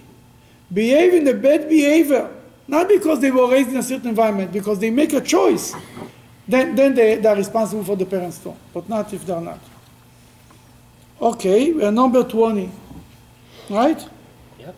[0.71, 2.29] behave in a bad behavior,
[2.67, 5.75] not because they were raised in a certain environment, because they make a choice,
[6.47, 9.59] then, then they, they are responsible for the parents too, but not if they're not.
[11.21, 12.69] Okay, we are number 20,
[13.69, 14.07] right?
[14.59, 14.75] Yep.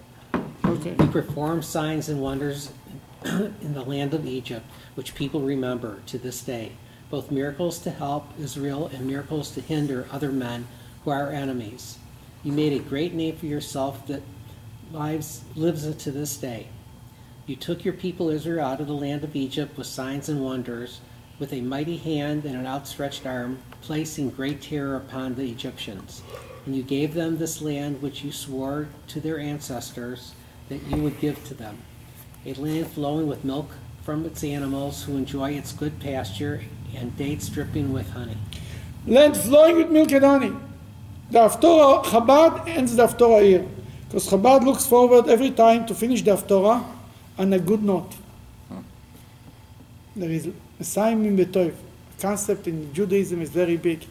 [0.65, 0.95] Okay.
[0.99, 2.72] He performed signs and wonders
[3.26, 4.65] in the land of Egypt,
[4.95, 6.74] which people remember to this day,
[7.09, 10.68] both miracles to help Israel and miracles to hinder other men
[11.03, 11.97] who are enemies.
[12.48, 14.24] You made a great name for yourself that
[14.93, 16.68] lives lives to this day.
[17.45, 21.02] You took your people Israel out of the land of Egypt with signs and wonders,
[21.39, 26.22] with a mighty hand and an outstretched arm, placing great terror upon the Egyptians.
[26.66, 30.32] And you gave them this land which you swore to their ancestors
[30.70, 31.78] that you would give to them,
[32.45, 33.72] a land flowing with milk
[34.04, 36.64] from its animals who enjoy its good pasture
[36.95, 38.38] and dates dripping with honey.
[39.06, 40.54] Land flowing with milk and honey.
[41.30, 43.65] The Haftorah, Chabad ends the Haftorah here.
[44.07, 46.84] Because Chabad looks forward every time to finish the Haftorah
[47.38, 48.13] on a good note.
[50.15, 51.75] There is a Messiahim Betoiv.
[52.19, 54.05] concept in Judaism is very big.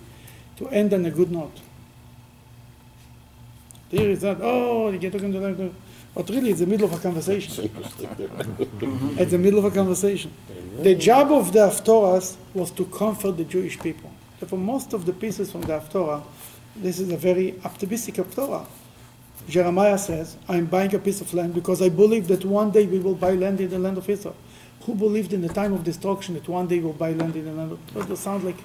[0.59, 1.61] To end on a good note.
[3.91, 5.75] Here is not, oh, you get talking to them.
[6.15, 7.71] But really, it's the middle of a conversation.
[9.19, 10.33] It's the middle of a conversation.
[10.81, 14.11] The job of the Haftorahs was to comfort the Jewish people.
[14.47, 16.23] For most of the pieces from the Haftorah,
[16.83, 18.67] this is a very optimistic Haftorah.
[19.49, 22.99] Jeremiah says, I'm buying a piece of land because I believe that one day we
[22.99, 24.35] will buy land in the land of Israel.
[24.83, 27.53] Who believed in the time of destruction that one day we'll buy land in the
[27.53, 28.13] land of Israel?
[28.13, 28.57] It sounds like,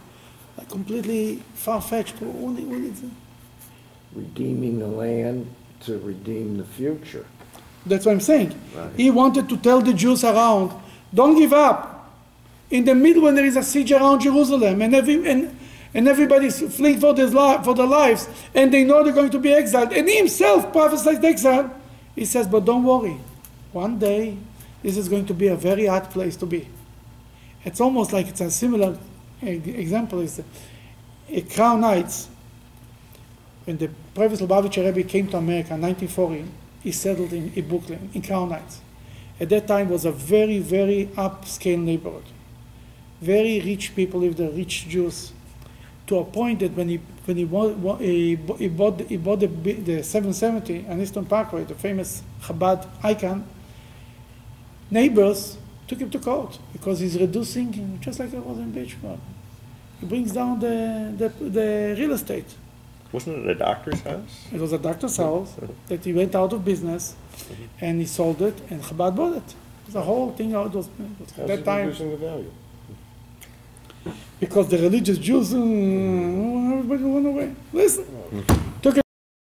[0.58, 2.16] like completely far-fetched.
[2.18, 3.10] Who- who- who needs it?
[4.16, 5.48] Redeeming the land
[5.86, 7.26] to redeem the future.
[7.86, 8.54] That's what I'm saying.
[8.76, 8.90] Right.
[8.98, 10.72] He wanted to tell the Jews around,
[11.14, 12.12] don't give up.
[12.70, 15.58] In the middle, when there is a siege around Jerusalem, and every and,
[15.94, 19.40] and everybody's fleeing for their, li- for their lives, and they know they're going to
[19.40, 21.74] be exiled, and he himself prophesied exile,
[22.16, 23.18] he says, but don't worry.
[23.72, 24.38] One day,
[24.84, 26.68] this is going to be a very hard place to be.
[27.64, 28.98] It's almost like it's a similar
[29.42, 30.44] example is uh,
[31.54, 32.30] Crown Heights.
[33.66, 36.46] When the Previous Lubavitcher Rebbe came to America in 1940,
[36.82, 38.82] he settled in, in Brooklyn, in Crown Heights.
[39.40, 42.24] At that time was a very, very upscale neighborhood.
[43.22, 45.32] Very rich people lived there, rich Jews,
[46.12, 49.48] to a point that when he when he, wa- he, he bought he bought the,
[49.48, 53.48] the 770 on Eastern Parkway, the famous Chabad icon,
[54.90, 55.58] neighbors
[55.88, 59.20] took him to court because he's reducing, just like it was in Beachfront.
[60.00, 62.56] He brings down the, the, the real estate.
[63.12, 64.48] Wasn't it a doctor's house?
[64.52, 65.54] It was a doctor's house
[65.88, 67.86] that he went out of business mm-hmm.
[67.86, 69.56] and he sold it and Chabad bought it.
[69.90, 70.90] The whole thing out was,
[71.20, 72.52] was at that time reducing the value?
[74.42, 77.56] Because the religious Jews, mm, everybody went away.
[77.72, 78.06] Listen,
[78.82, 79.04] took it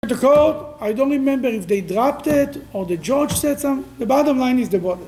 [0.07, 0.75] to court.
[0.81, 3.89] I don't remember if they dropped it or the judge said something.
[3.97, 5.07] The bottom line is they bought it.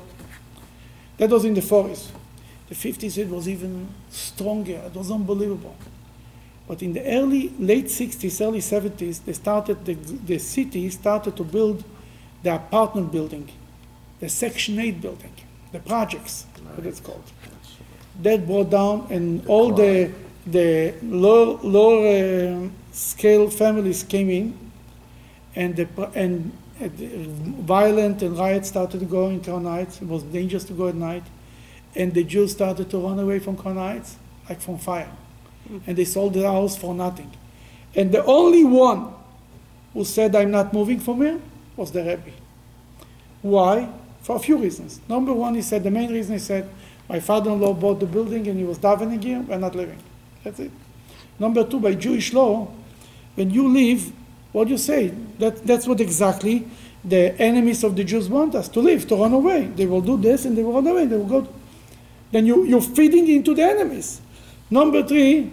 [1.18, 2.10] That was in the 40s.
[2.70, 4.80] The 50s it was even stronger.
[4.86, 5.76] It was unbelievable.
[6.66, 11.44] But in the early, late 60s, early 70s, they started, the, the city started to
[11.44, 11.84] build
[12.42, 13.50] the apartment building,
[14.18, 15.34] the Section 8 building,
[15.72, 17.30] the projects, what it's called.
[18.22, 20.10] That brought down, and all the,
[20.46, 24.58] the lower, lower um, scale families came in,
[25.56, 27.08] and the, and uh, the
[27.62, 30.00] violent and riots started to go in Crown Heights.
[30.00, 31.24] It was dangerous to go at night.
[31.96, 34.16] And the Jews started to run away from Crown Heights,
[34.48, 35.10] like from fire.
[35.86, 37.30] And they sold the house for nothing.
[37.94, 39.12] And the only one
[39.92, 41.40] who said, I'm not moving from here,
[41.76, 42.32] was the Rebbe.
[43.42, 43.88] Why?
[44.22, 45.00] For a few reasons.
[45.08, 46.68] Number one, he said, the main reason he said,
[47.08, 49.98] my father-in-law bought the building and he was davening here, we're not living.
[50.42, 50.70] That's it.
[51.38, 52.68] Number two, by Jewish law,
[53.34, 54.12] when you leave,
[54.52, 55.08] what do you say?
[55.38, 56.66] That, that's what exactly
[57.04, 59.66] the enemies of the Jews want us to leave, to run away.
[59.66, 61.06] They will do this and they will run away.
[61.06, 61.48] They will go.
[62.30, 64.20] Then you, you're feeding into the enemies.
[64.70, 65.50] Number three,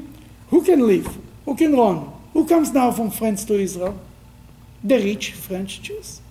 [0.49, 1.09] who can leave?
[1.45, 2.11] Who can run?
[2.33, 3.99] Who comes now from France to Israel?
[4.83, 6.21] The rich French Jews.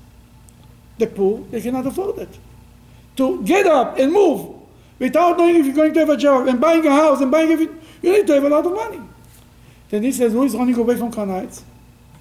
[0.97, 2.39] The poor, they cannot afford it.
[3.17, 4.60] To get up and move
[5.01, 7.51] without knowing if you're going to have a job and buying a house and buying
[7.51, 9.01] everything, you need to have a lot of money.
[9.89, 11.65] Then he says, who is running away from Crown Heights?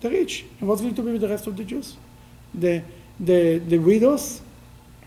[0.01, 0.45] The rich.
[0.59, 1.97] And what's going to be with the rest of the Jews?
[2.55, 2.81] The,
[3.19, 4.41] the, the widows,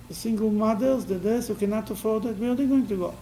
[0.07, 3.15] the single mothers, the this who cannot afford it, where are they going to go?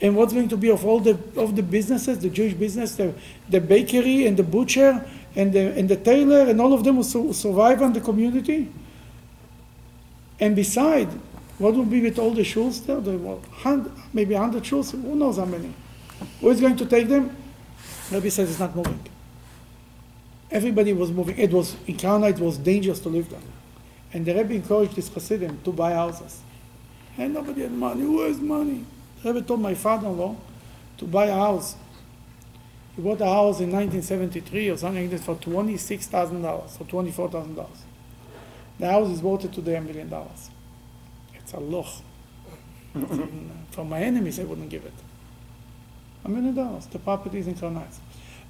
[0.00, 3.12] And what's going to be of all the of the businesses, the Jewish business, the,
[3.48, 7.04] the bakery and the butcher and the and the tailor and all of them will
[7.04, 8.70] su- survive in the community?
[10.38, 11.08] And beside,
[11.58, 13.00] what will be with all the shuls there?
[13.00, 15.74] There were hundred, maybe hundred shuls, who knows how many?
[16.40, 17.36] Who is going to take them?
[18.10, 19.00] Rabbi says it's not moving.
[20.50, 21.36] Everybody was moving.
[21.36, 23.40] It was in Karna, it was dangerous to live there.
[24.12, 26.40] And the Rebbe encouraged his Hasidim to buy houses.
[27.18, 28.02] And nobody had money.
[28.02, 28.84] Who has money?
[29.22, 30.36] The Rebbe told my father-in-law
[30.98, 31.76] to buy a house.
[32.96, 36.44] He bought a house in 1973 or something like this for $26,000
[36.80, 37.66] or $24,000.
[38.78, 40.50] The house is worth today a million dollars.
[41.48, 41.88] It's a loch.
[43.70, 44.92] From my enemies, I wouldn't give it.
[46.26, 46.84] A million dollars.
[46.84, 48.00] The property is in Heights.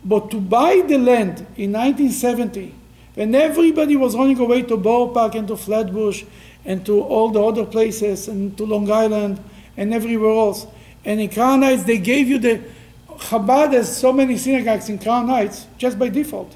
[0.04, 2.74] But to buy the land in 1970,
[3.14, 6.24] when everybody was running away to Borough Park and to Flatbush
[6.64, 9.38] and to all the other places and to Long Island
[9.76, 10.66] and everywhere else,
[11.04, 12.60] and in Crown Heights, they gave you the
[13.10, 16.52] Chabad has so many synagogues in Crown Heights just by default.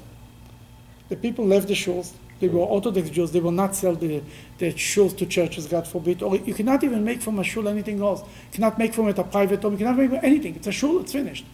[1.07, 2.11] The people left the shores.
[2.43, 3.31] They were Orthodox Jews.
[3.31, 4.21] They will not sell the,
[4.57, 6.21] the shuls to churches, God forbid.
[6.21, 8.19] Or you cannot even make from a shul anything else.
[8.19, 9.71] You cannot make from it a private home.
[9.71, 10.57] You cannot make anything.
[10.57, 10.99] It's a shul.
[10.99, 11.45] It's finished.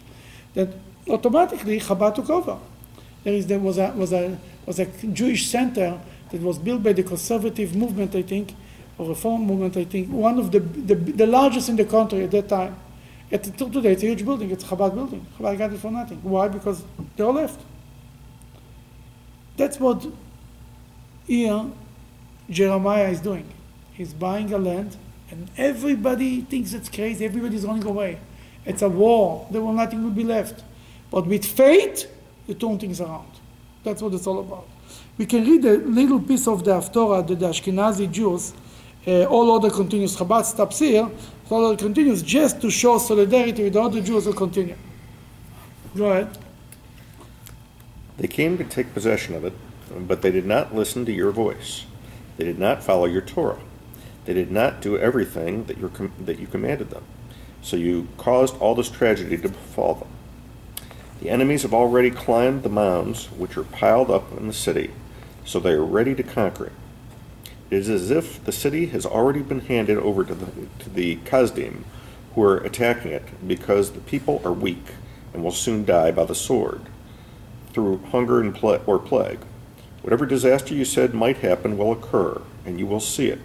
[0.56, 0.70] That
[1.08, 2.58] automatically Chabad took over.
[3.24, 6.94] There is there was a was a was a Jewish center that was built by
[6.94, 8.56] the conservative movement, I think,
[8.98, 10.10] or reform movement, I think.
[10.10, 12.76] One of the the, the largest in the country at that time.
[13.32, 14.50] At till today, it's a huge building.
[14.50, 15.24] It's a Chabad building.
[15.38, 16.20] Chabad got it for nothing.
[16.24, 16.48] Why?
[16.48, 16.84] Because
[17.16, 17.60] they all left.
[19.56, 20.08] That's what
[21.30, 21.66] here
[22.50, 23.48] Jeremiah is doing.
[23.94, 24.98] He's buying a land,
[25.30, 27.24] and everybody thinks it's crazy.
[27.24, 28.20] Everybody's running away.
[28.66, 29.48] It's a war.
[29.52, 30.64] There will nothing will be left.
[31.12, 32.08] But with faith,
[32.48, 33.30] you turn things around.
[33.84, 34.68] That's what it's all about.
[35.18, 38.54] We can read a little piece of the Haftorah that the Ashkenazi Jews,
[39.06, 40.16] uh, all other continues.
[40.16, 41.10] Chabad stops here.
[41.50, 44.76] All other continues just to show solidarity with the other Jews who continue.
[45.96, 46.38] Go ahead.
[48.18, 49.54] They came to take possession of it,
[49.98, 51.86] but they did not listen to your voice.
[52.38, 53.60] They did not follow your Torah.
[54.26, 57.04] They did not do everything that, your that you commanded them.
[57.62, 60.08] So you caused all this tragedy to befall them.
[61.22, 64.92] The enemies have already climbed the mounds which are piled up in the city,
[65.44, 66.72] so they are ready to conquer it.
[67.70, 70.46] It is as if the city has already been handed over to the,
[70.80, 71.84] to the Kasdim,
[72.34, 74.94] who are attacking it, because the people are weak
[75.34, 76.84] and will soon die by the sword,
[77.74, 79.40] through hunger and or plague.
[80.02, 83.42] Whatever disaster you said might happen will occur, and you will see it.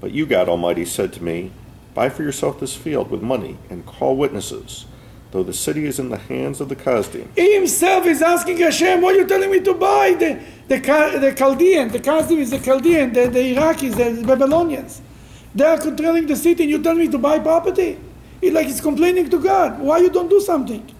[0.00, 1.52] But you, God Almighty, said to me,
[1.94, 4.86] Buy for yourself this field with money, and call witnesses,
[5.32, 7.28] though the city is in the hands of the Chaldeans.
[7.36, 10.14] He himself is asking Hashem, what are you telling me to buy?
[10.14, 15.02] The, the, the Chaldean, the Chaldean is the Chaldean, the, the Iraqis, the Babylonians.
[15.54, 17.98] They are controlling the city and you tell me to buy property?
[18.40, 19.80] He like he's complaining to God.
[19.80, 20.94] Why you don't do something?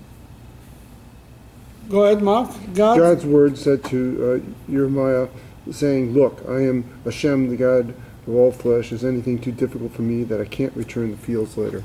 [1.90, 2.48] Go ahead, Mark.
[2.72, 5.26] God, God's word said to uh, Jeremiah,
[5.72, 7.90] saying, Look, I am Hashem, the God
[8.28, 8.92] of all flesh.
[8.92, 11.82] Is anything too difficult for me that I can't return the fields later?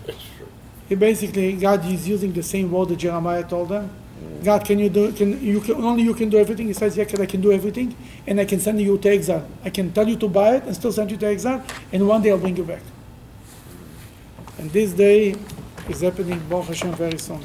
[0.88, 3.89] he basically, God is using the same word that Jeremiah told them.
[4.43, 5.12] God, can you do?
[5.12, 6.68] Can you can only you can do everything?
[6.68, 7.95] He says, Yeah, I can do everything,
[8.28, 9.47] and I can send you to exile.
[9.64, 12.22] I can tell you to buy it and still send you to exile, and one
[12.22, 12.84] day I'll bring you back.
[14.60, 15.36] And this day
[15.89, 17.43] is happening, Baruch Hashem, very soon.